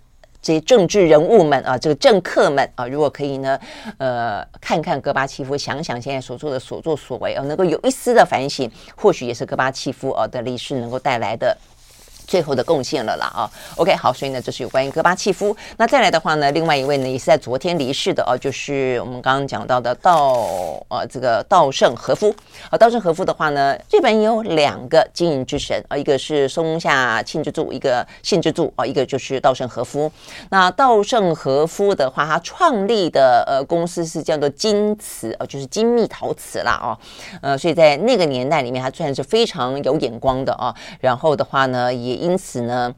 [0.47, 3.59] 这些政治人物们啊，这个政客们啊，如果可以呢，
[3.97, 11.57] 呃，看看戈巴契夫，想想现在所做的所作所为啊，能够有一丝的反省，或许也是戈巴契夫啊的离世能够带来的。
[12.27, 15.55] 最后的贡献了啦啊，OK 好，所以呢，这是有关于戈巴契夫。
[15.77, 20.35] 那再来的话呢，另外一位呢也是在昨天离世的哦，就是我们刚刚讲到的稻
[20.89, 22.35] 呃这个稻盛和夫。
[22.69, 30.11] 啊，稻盛和夫的话呢，日本有两个经营之神啊，一个是松下幸之助，一个幸之助啊，一个就是稻盛和夫。
[30.49, 36.97] 那稻盛和夫的话，他创立的呃公司是叫做金瓷啊，就是精密陶瓷啦啊，
[37.41, 40.75] 呃，所以在那个年代里面，他算是非常有眼光的啊。
[40.99, 42.93] 然后的话呢，也因此呢，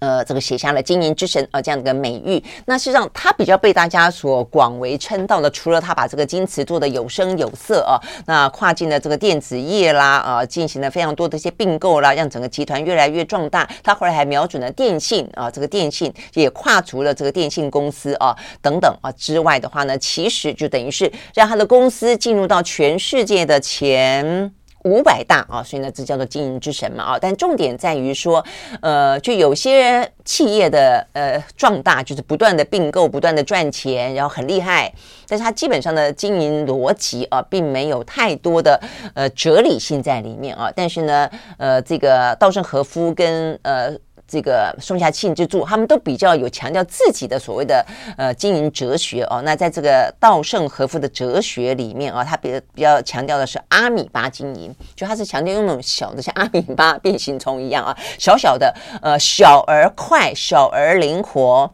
[0.00, 2.42] 呃，这个写下了“经营之神”啊、呃、这样的美誉。
[2.66, 13.66] 那事实上，他比较被大家所广为称道的，除了他把这个金瓷做得有声有色啊，那跨进了这个电子业啦啊，进行了非常多的一些并购啦，让整个集团越来越壮大。
[13.82, 24.52] 他后来还瞄准了电信啊，这个电信也跨足了这个电信公司啊等等啊之外的话呢，其实就等于是让他的公司进入到全世界的前。
[24.86, 27.18] 五百大啊，所以呢，这叫做经营之神嘛啊。
[27.20, 28.44] 但重点在于说，
[28.80, 34.92] 呃，就有些企业的呃壮大，就是不断的并购，不断的赚钱，然后很厉害。
[35.26, 38.80] 但是它基本上的经营逻辑啊，并没有太多的
[39.14, 40.70] 呃哲理性在里面啊。
[40.74, 41.28] 但是呢，
[41.58, 43.92] 呃，这个稻盛和夫跟呃。
[44.28, 47.84] 这个松下幸之助，他们都比较有强调自己的所谓的
[48.16, 49.40] 呃经营哲学哦。
[49.44, 61.70] 那在这个稻盛和夫的哲学里面啊，他比比较强调的是阿米巴经营，就他是强调用那种小的像阿米巴变形虫一样啊，小小的呃小而快，小而灵活。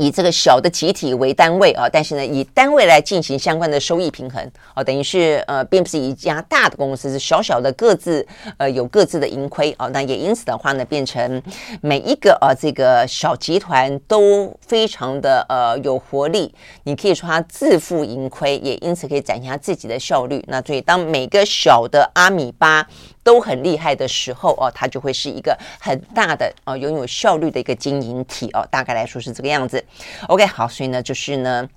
[0.00, 4.42] 以这个小的集体为单位啊，但是呢，以单位来进行相关的收益平衡
[4.72, 8.26] 啊，等于是呃，并不是一家大的公司，是小小的各自
[8.56, 9.86] 呃有各自的盈亏啊。
[9.88, 11.42] 那也因此的话呢，变成
[11.82, 16.54] 每一个啊这个小集团都非常的呃有活力。
[16.84, 20.42] 你可以说它自负盈亏，也因此可以展现它自己的效率。
[20.48, 22.88] 那所以当每个小的阿米巴。
[23.22, 29.84] 都很厉害的时候哦，它就会是一个很大的哦，拥有效率的一个经营体哦，大概来说是这个样子。
[30.28, 31.68] OK，好，所以呢，就是呢。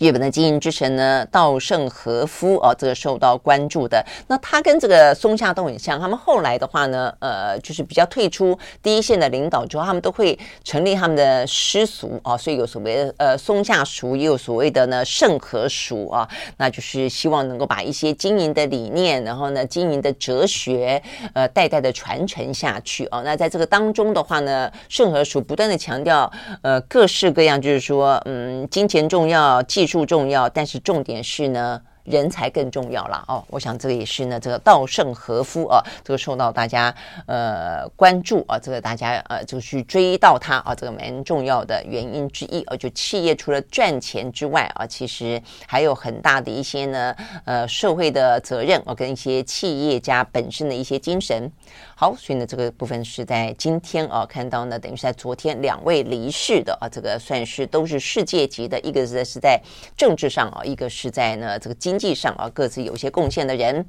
[0.00, 4.02] 日本的经营之神呢，稻盛和夫哦，这个受到关注的。
[4.28, 16.26] 那他跟这个松下都很像，他们后来的话呢，呃，就是比较退出第一线的领导之后，他们都会成立他们的师塾啊，所以有所谓的呃松下塾，也有所谓的呢盛和塾啊，
[16.56, 21.02] 那就是希望能够把一些经营的理念，然后呢经营的哲学，
[21.34, 23.20] 呃代代的传承下去啊。
[23.22, 26.32] 那在这个当中的话呢，盛和塾不断的强调
[26.62, 30.06] 呃各式各样，就是说嗯金钱重要，技术术。
[30.06, 33.44] 重要，但是重点是呢，人才更重要了哦。
[33.48, 36.94] 我想这个也是呢，这个稻盛和夫啊，这个受到大家
[37.26, 42.76] 呃关注啊，这个大家呃就去追到他啊，这个蛮重要的原因之一啊。
[42.76, 51.50] 就企业除了赚钱之外啊，其实还有很大的一些呢呃社会的责任啊，跟一些企业家本身的一些精神。
[51.94, 59.60] 好，所以呢，这个部分是在今天啊，看到呢，等于是在昨天两位离世的啊，这个算是都是世界级的，一个是是在
[59.96, 63.84] 政治上啊，一个是在呢这个经经济上啊，各自有些贡献的人。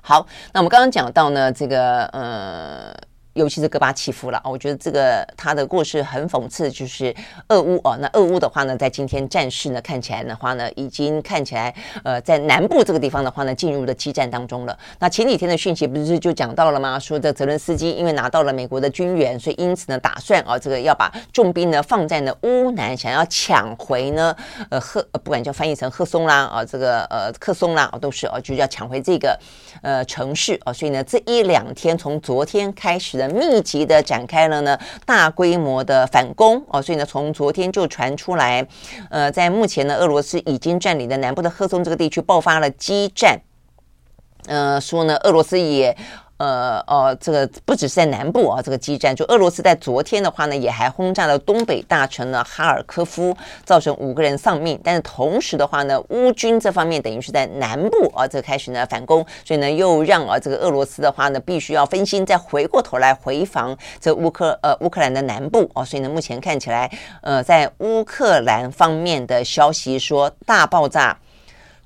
[0.00, 3.11] 好，那我们刚刚讲到呢，这个呃。
[3.34, 7.14] 尤其是戈巴契夫了啊，我觉得这个他的故事很讽刺，就是
[7.48, 7.96] 俄乌啊。
[7.98, 11.74] 那俄乌的话呢，在今天战事呢看起来的话呢，已经看起来
[12.04, 14.78] 呃在南部这个地方的话呢，进入了激战当中了。
[14.98, 16.98] 那前几天的讯息不是就讲到了吗？
[16.98, 24.36] 说这泽伦斯基因为拿到了美国的军援，所以因此呢打算啊这个要把重兵呢放在呢乌南，想要抢回呢
[24.68, 29.38] 呃赫不管叫翻译成赫松啦啊这个呃克松啦啊都是啊就是要抢回这个
[29.80, 30.72] 呃城市啊。
[30.72, 33.21] 所以呢这一两天从昨天开始。
[33.28, 38.66] 密集的展开了呢，大规模的反攻哦，所以呢，从昨天就传出来，
[39.10, 43.40] 呃，在目前呢，俄罗斯已经占领的南部的赫松这个地区爆发了激战，
[44.46, 45.96] 呃，说呢，俄罗斯也。
[46.42, 53.32] 呃呃，这个不只是在南部啊，这个激战，就俄罗斯在昨天的话呢，也还轰炸了东北大城呢哈尔科夫，
[53.64, 54.76] 造成五个人丧命。
[54.82, 65.84] 但是同时的话呢，乌军这方面等于是在南部啊，这个开始呢反攻，所以呢又让啊这个俄罗斯的话呢，必须要分心，再回过头来回防这乌克呃乌克兰的南部啊。
[65.84, 66.90] 所以呢，目前看起来，
[67.20, 71.16] 呃，在乌克兰方面的消息说大爆炸，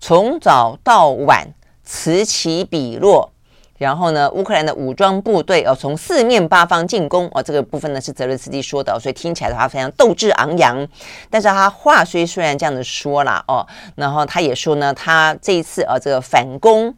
[0.01, 1.47] 从早到晚
[1.85, 3.31] 此起彼落。
[3.79, 10.87] 然后呢，乌克兰的武装部队哦，从四面八方进攻哦，这个部分呢是泽伦斯基说的，所以听起来的话非常斗志昂扬。
[11.31, 16.95] 但是他话虽虽然这样子说了哦，然后他也说呢，他这一次啊，这个反攻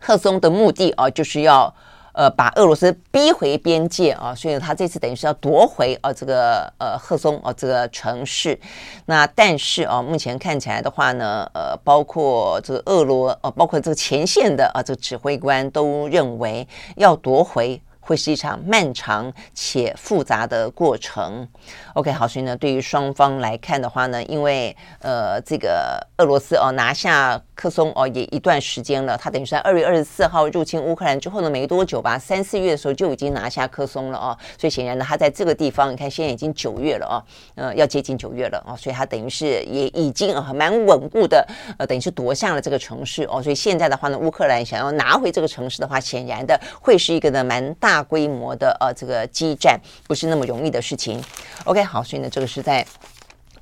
[0.00, 1.74] 赫松的目的哦，就是要。
[2.12, 8.58] 呃，把俄罗斯逼回边界啊，所以他这次等于是要夺回啊这个呃赫松啊这个城市。
[9.06, 17.80] 那但是啊，目前看起来的话呢，呃，包括这个俄罗呃，包括这个前线的啊这个指挥官都认为要夺回。
[18.00, 21.46] 会是一场漫长且复杂的过程。
[21.94, 34.36] OK，好，所以呢，对于双方来看的话呢，因为呃，这个俄罗斯哦拿下克松哦也一段时间了，他等于是在二月二十四号入侵乌克兰之后呢，没多久吧，三四月的时候就已经拿下克松了哦。
[34.58, 37.16] 所以显然呢，他在这个地方，你看现在已经九月了哦，
[37.56, 41.46] 呃，要接近九月了哦，所以他等于是也已经啊蛮稳固的，
[41.78, 43.42] 呃，等于是夺下了这个城市哦。
[43.42, 47.99] 所以现在的话呢，乌克兰想要拿回这个城市的话，显然的会是一个呢蛮大。
[48.00, 49.78] 大规模的呃，这个激战
[50.08, 51.22] 不是那么容易的事情。
[51.64, 52.86] OK，好，所以呢，这个是在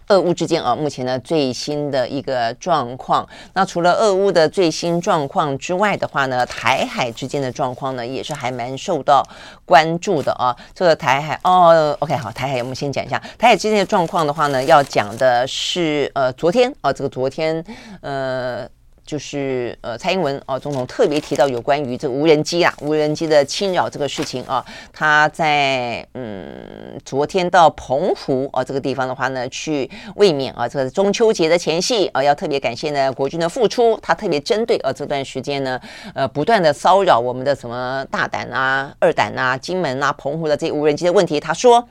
[0.06, 3.28] 俄乌之间啊，目前呢最新的一个状况。
[3.54, 9.26] 那除了俄乌的最新状况之外的话呢，台海之间的状况呢，也是还蛮受到
[9.64, 10.56] 关注的啊。
[10.72, 17.64] 这个台海哦，OK，好，台海我们先讲一下台海之间的状况的话呢，要讲的是呃，昨天啊，这个昨天
[18.02, 18.68] 呃。
[19.08, 35.80] 就是呃，蔡英文啊、总统特别提到有关于这个无人机啊，无人机的侵扰这个事情啊，他在嗯昨天到澎湖啊这个地方的话呢，去卫冕啊这个中秋节的前夕啊，要特别感谢呢国军的付出，他特别针对啊这段时间呢
[36.14, 41.88] 呃不断的骚扰我们的什么大胆啊、二胆啊、金门啊、澎湖的这些无人机的问题，他说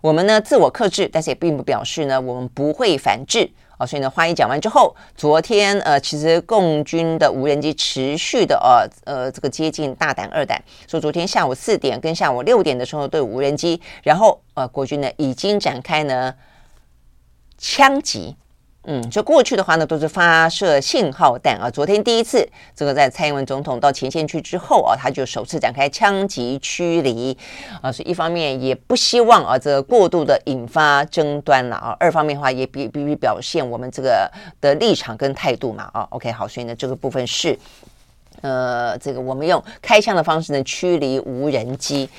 [0.00, 3.50] 我们呢自我克制，但是也并不表示呢我们不会反制。
[3.86, 16.34] 所以呢，话一讲完之后，昨天呃，其实共军的无人机持续的呃呃这个接近大胆二胆，说昨天下午四点跟下午六点的时候都有无人机，然后呃国军呢已经展开呢
[17.58, 18.36] 枪击。
[18.84, 21.70] 嗯，就过去的话呢，都是发射信号弹啊。
[21.70, 27.36] 昨天第一次，这个在蔡英文总统到前线去之后啊，他就首次展开枪击驱离
[27.80, 27.92] 啊。
[27.92, 31.96] 所以一方面也不希望啊，这个过度的引发争端了啊。
[32.00, 34.28] 二方面的话，也必必须表现我们这个
[34.60, 36.06] 的立场跟态度嘛啊。
[36.10, 37.56] OK，好，所以呢，这个部分是
[38.40, 42.10] 呃，这个我们用开枪的方式呢驱离无人机。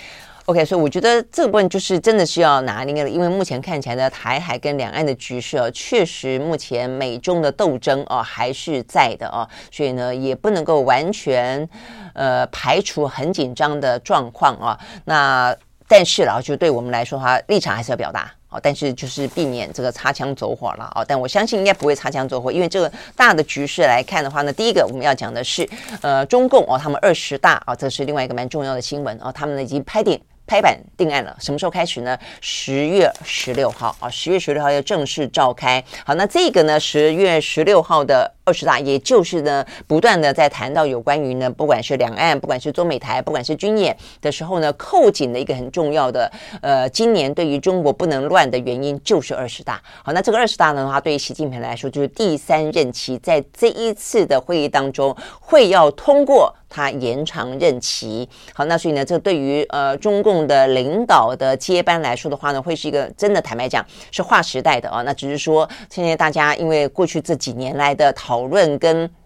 [0.45, 11.67] OK，所以我觉得这个部分就是真的是要拿捏了，因为目前看起来呢，台海跟两岸的局势啊，确实目前美中的斗争啊还是在的啊，所以呢也不能够完全
[12.13, 14.77] 呃排除很紧张的状况啊。
[15.05, 15.55] 那
[15.87, 21.05] 但是啦，就对我们来说的话，立场还是要表达啊，但是就是避免这个擦枪走火了啊。
[21.07, 25.65] 但我相信应该不会擦枪走火，因为这个大的局势来看的话呢，第一个我们要讲的是
[26.01, 30.21] 呃中共哦，他们二十大啊，这是另外一个蛮重要的新闻啊，他们呢已经拍定。
[30.45, 32.17] 拍板定案了，什么时候开始呢？
[32.41, 35.83] 十月十六号啊，十月十六号要正式召开。
[36.05, 46.31] 好，那这个呢，十月十六号的二十大，也就是呢，不断的在谈到有关于呢，不管是两岸，不管是中美台，不管是军演的时候呢，扣紧的一个很重要的，
[46.61, 49.81] 呃，今年对于中国不能乱的原因就是二十大。
[50.03, 56.53] 好，那这个二十大呢的话，对于习近平来说，就是第三任期，在这一次的会议当中会要通过。
[56.75, 65.03] 他延长任期，好，那所以呢，这对于呃中共的领导的接班来说的话呢，会是一个真的坦白讲是划时代的啊。
[65.03, 69.22] 那只是说，现在大家因为过去这几年来的讨讨论跟。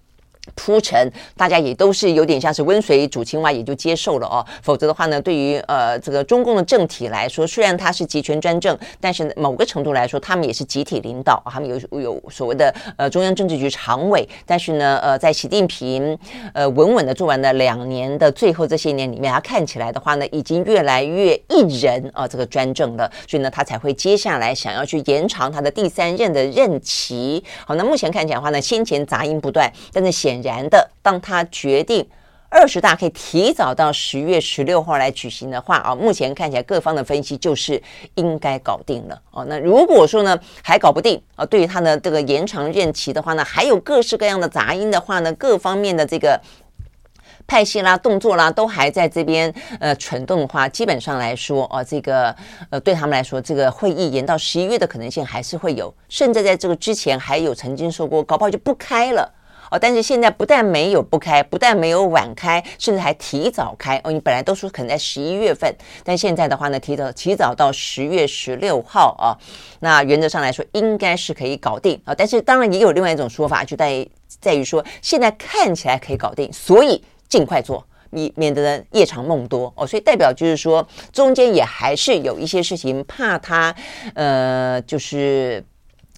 [0.55, 4.45] 铺陈，大家也都是有点像是温水煮青蛙，也就接受了哦。
[4.61, 14.27] 否则的话呢，对于呃这个中共的政体来说，虽然他是集权专政，但是某个程度来说，他们也是集体领导，他们有有所谓的呃中央政治局常委。
[14.45, 16.17] 但是呢，呃，在习近平
[16.53, 27.43] 呃稳稳的做完了两年的最后这些年里面，他看起来的话呢，已经越来越一人啊、这个专政了，所以呢，他才会接下来想要去延长他的第三任的任期。
[27.65, 32.07] 好，那目前看起来的话呢，先前杂音不断，但是显然的，当他决定
[32.49, 37.81] 二十大可以提早到十月十六号来举行的话啊，目前看起来各方的分析就是
[38.15, 39.45] 应该搞定了哦。
[39.49, 46.39] 那如果说呢还搞不定啊，对于他的这个延长任期的话呢，还有各式各样的杂音的话呢，各方面的这个。
[47.49, 52.35] 派系啦、动作啦，都还在这边呃蠢动的话，基本上来说，哦、这个
[52.69, 59.33] 呃对他们来说，这个会议延到十一月的可能性还是会有，甚至在这个之前还有曾经说过，搞不好就不开了。
[59.69, 63.99] 哦，但是现在不但没有不开，不但没有晚开，甚至还提早开。
[64.03, 69.35] 哦，你本来都说可能在十一月份，但现在的话呢，提早提早到十月十六号啊。
[69.79, 72.15] 那原则上来说，应该是可以搞定啊。
[72.15, 74.07] 但是当然也有另外一种说法，就在
[74.39, 79.85] 在于说，现在看起来可以搞定，所以尽快做，你免得夜长梦多哦。
[79.85, 83.75] 所以代表就是说，中间也还是有一些事情，怕他
[84.13, 85.63] 呃，就是。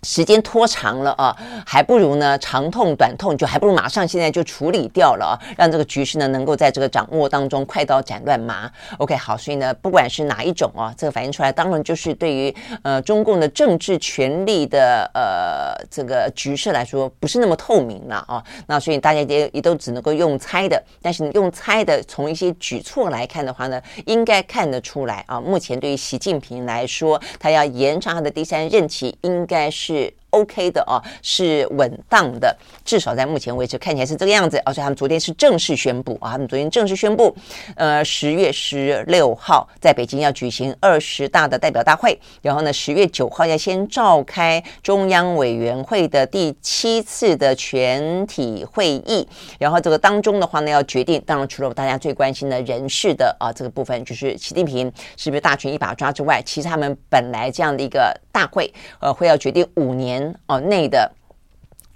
[0.04, 1.36] 时间拖长了啊，
[1.66, 8.72] 还不如呢长痛短痛，就还不如马上现在就处理掉了啊，让这个局势呢能够在这个掌握当中快刀斩乱麻。
[8.97, 18.41] OK，好，所以呢不管是哪一种啊，这个反映出来当然就是对于呃中共的政治权力的呃这个局势来说不是那么透明了啊。
[18.68, 25.41] 那所以大家也也都只能够用猜的，但是用猜的从一些举措来看的话呢，应该看得出来啊。
[25.41, 29.89] 目前对于习近平来说，他要延长他的第三任期，应该是。
[29.90, 32.56] 是 OK 的啊，是稳当的，
[32.86, 34.62] 至少在目前为止看起来是这个样子。
[34.66, 37.36] 而且他们昨天是正式宣布啊，他们昨天正式宣布，
[37.76, 49.28] 呃，十月十六号在北京要举行二十大的代表大会，然后呢，十月九号要先召开中央委员会的第七次的全体会议，
[49.58, 60.18] 然后这个当中的话呢，要决定，当然除了大家最关心的人事的啊这个部分，就是习近平是不是大权一把抓之外，其实他们本来这样的一个大会，呃，会要决定五年。
[60.47, 61.11] 哦，内的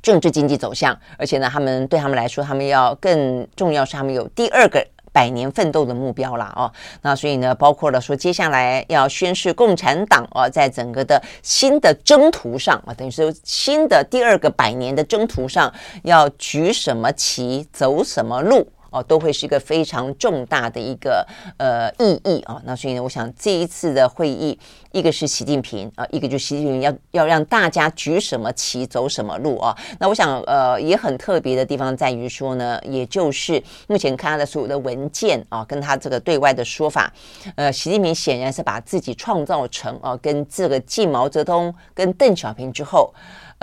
[0.01, 6.71] 政治经济走向，而且呢，他们对他们来说，他们要更重要是他们有第二个百年奋斗的目标了哦。
[7.01, 18.67] 那所以呢，包括了说接下来要宣示共产党啊，在整个的新的征途上啊，等于是新的第二个百年的征途上，要举什么旗，走什么路。
[18.93, 21.25] 哦，都会是一个非常重大的一个
[21.57, 22.61] 呃意义啊。
[22.63, 24.57] 那所以呢，我想这一次的会议，
[24.91, 29.75] 一个是习近平啊，一个就习近平要要让大家举什么旗，走什么路啊。
[29.99, 37.11] 那我想呃也很特别的地方在于说呢，也就是目前看他的所有的文件啊，跟他这个对外的说法，
[37.55, 43.11] 呃，习近平显然是把自己创造成啊，跟这个继毛泽东跟邓小平之后。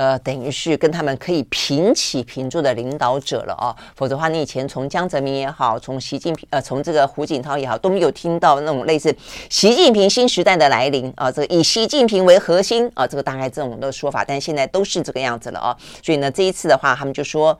[0.00, 9.14] 呃，等于是跟他们可以平起平坐的领导者了哦，否则的话，你以前从江泽民也好，从习近平呃，从这个胡锦涛也好，都没有听到那种类似
[9.50, 17.58] 习近平新时代的来临啊，这个以习近平为核心啊，这个大概这种的说法，但现在都是这个样子了啊，所以呢，这一次的话，他们就说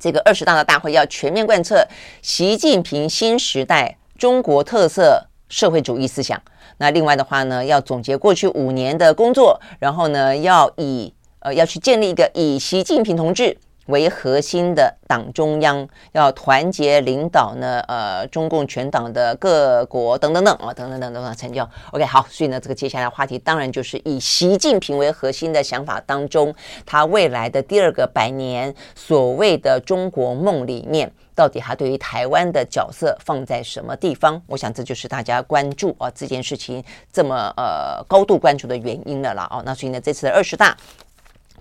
[0.00, 1.86] 这个二十大的大会要全面贯彻
[2.20, 6.42] 习近平新时代中国特色社会主义思想。
[6.78, 11.14] 那另外的话呢，要总结过去五年的工作，然后呢，要以
[11.44, 13.54] 呃，要去建立一个以习近平同志
[13.88, 21.62] 为核心的党中央，要团结领导呢，呃，中共全党的各国等等等啊，等等等等等成就。
[21.92, 26.54] OK，好，所以呢，这个接下来话题当然就是以习近平为核心的想法当中，
[26.86, 34.40] 他未来的第二个百年所谓的中国梦里面，到底他对于台湾的角色放在什么地方？
[34.46, 36.82] 我想这就是大家关注啊这件事情
[37.12, 39.46] 这么呃高度关注的原因了啦。
[39.50, 40.74] 哦，那所以呢，这次的二十大。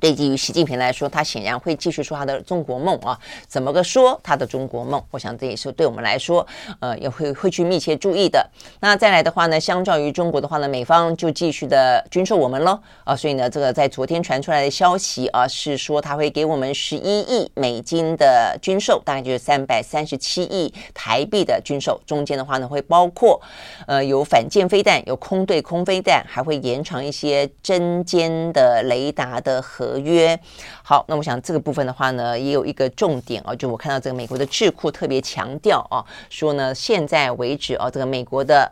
[0.03, 5.01] 对于习近平来说，他显然会继续说他的中国梦啊，怎么个说他的中国梦？
[5.09, 6.45] 我想这也是对我们来说，
[6.81, 8.45] 呃，也会会去密切注意的。
[8.81, 23.41] 那再来的话呢，相较于中国的话呢，美方就继续的军售我们喽啊，所以呢，这个在昨天传出来的消息啊，是说他会给我们十一亿美金的军售，大概就是三百三十七亿台币的军售，中间的话呢，会包括
[23.87, 29.92] 呃有反舰飞弹，有空对空飞弹，还会延长一些针尖的雷达的核。
[29.93, 30.37] 合约
[30.81, 38.71] 好，那我想这个部分的话呢，也有一个重点啊，就我看到这个美国的智库特别强调啊，说呢，现在为止啊，这个美国的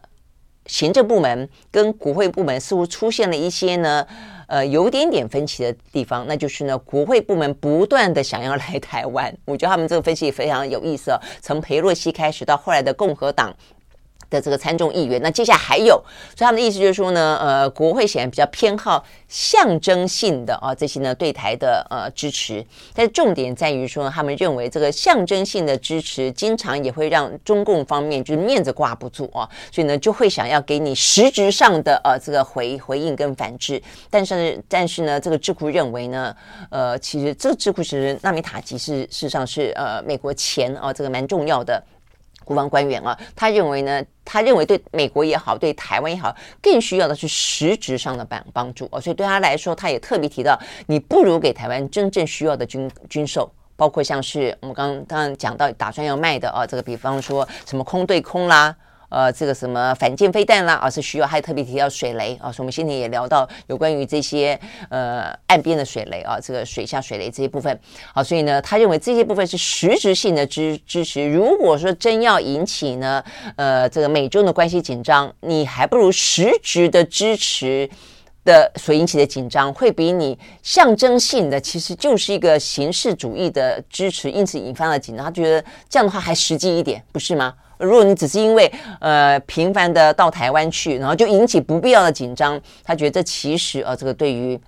[0.66, 4.06] 行政部门跟国会部门似乎出现了一些呢，
[4.48, 13.56] 呃，有点点分歧的地方，那就是呢，国会部门不断的想要来台湾，我觉得他们这个分析非常有意思啊，从裴洛西开始到后来的共和党。
[14.32, 15.94] 的这个参众议员，那接下来还有，
[16.36, 22.66] 所以他们的意思就是说呢，呃，国会显然比较偏好象征性的啊这些呢对台的呃支持，
[22.96, 36.34] 但是重点在于说，他们认为这个象征性的支持经常也会让中共方面就是面子挂不住啊，所以呢就会想要给你实质上的呃这个回回应跟反制，但是但是呢这个智库认为呢，
[36.70, 41.84] 呃，其实这个智库其实纳米塔吉是事实上是呃美国前啊这个蛮重要的。
[42.44, 49.00] 国防官员啊，他认为呢，他认为对美国也好，对台湾也好，更需要的是实质上的帮帮助哦。
[49.00, 53.52] 所以对他来说，他也特别提到，你不如给台湾真正需要的军军售。
[53.78, 58.76] 包括像是我们刚刚讲到打算要卖的啊，这个比方说什么空对空啦。
[59.12, 62.50] 呃，这个什么反舰飞弹啦，而、啊、是需要还特别提到水雷啊。
[62.50, 64.58] 所以我们今天也聊到有关于这些
[64.90, 67.78] 呃岸边的水雷啊，这个水下水雷这些部分。
[68.14, 71.30] 好、所以呢，他认为这些部分是实质性的支支持。
[71.30, 73.22] 如果说真要引起呢，
[73.58, 77.90] 呃，这个美中的关系紧张，你还不如实质的支持
[78.46, 85.26] 的所引起的紧张，会比你象征性的其实就是一个形式主义的支持，因此引发了紧张。
[85.26, 87.54] 他觉得这样的话还实际一点，不是吗？
[87.82, 94.60] 如果你只是因为呃频繁的到台湾去，然后就引起不必要的紧张，他觉得这其实呃这个对于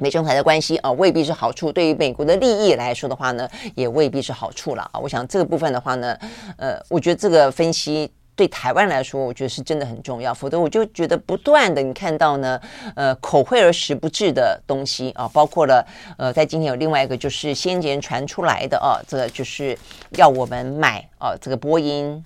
[0.00, 4.98] 美中台的关系啊、未必是好处，对于美国的利益来说的话呢，也未必是好处了啊。
[4.98, 6.16] 我想这个部分的话呢，
[6.56, 8.10] 呃，我觉得这个分析。
[8.36, 12.60] 对台湾来说，我觉得是真的很重要，否则我就觉得不断的你看到呢，
[12.94, 15.82] 呃，口惠而实不至的东西啊，包括了
[16.18, 19.74] 呃，在今天有另外一个就是先前传出来的啊，这个就是
[20.18, 22.22] 要我们买啊，这个波音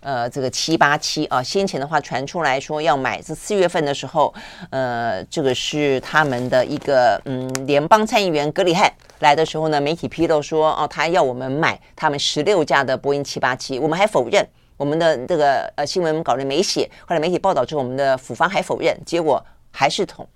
[0.00, 4.34] 呃这个七八七啊，先前的话传出来说要买，是四月份的时候，
[4.70, 14.46] 呃，这个是他们的一个嗯联邦参议员格里汉来的时候呢，媒体披露说哦，他要我们买他们十六架的波音七八七，我们还否认。
[14.76, 20.26] 我们的这个呃新闻稿里没写，后来媒体报道之后，我们的府方还否认，结果还是同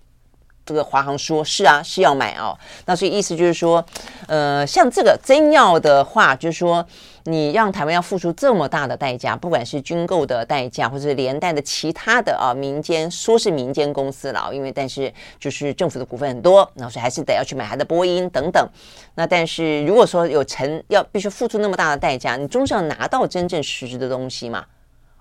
[0.67, 2.55] 这个华航说是啊是要买哦，
[2.85, 3.83] 那所以意思就是说，
[4.27, 6.87] 呃，像这个真要的话，就是说。
[7.27, 18.69] 你让台湾要付出这么大的代价，不管是军购的代价，或者是连带的其他的啊，民间说是民间公司了，因为但是就是政府的股份很多，那所以还是得要去买它的波音等等。
[19.15, 24.67] 那但是如果说有成要必须付出那么大的代价，你终是要拿到真正实质的东西嘛？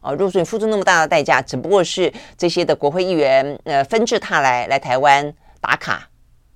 [0.02, 6.10] 啊，如果说你付出那么大的代价，只不过是这些的国会议员呃纷至沓来来台湾打卡，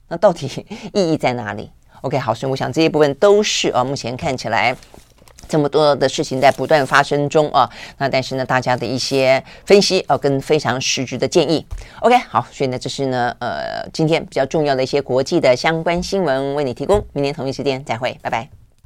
[0.10, 1.72] 那到底意义在哪里
[2.02, 4.76] ？OK，好，所以我想这些部分都是啊，目前看起来。
[5.48, 11.66] 这么多的事情在不断发生中啊，那但是呢，大家的一些分析啊，跟非常实质的建议
[12.02, 18.67] ，OK，好，所以呢，这是呢，呃，今天比较重要的一些国际的相关新闻为你提供，明天同一时间再会，拜拜。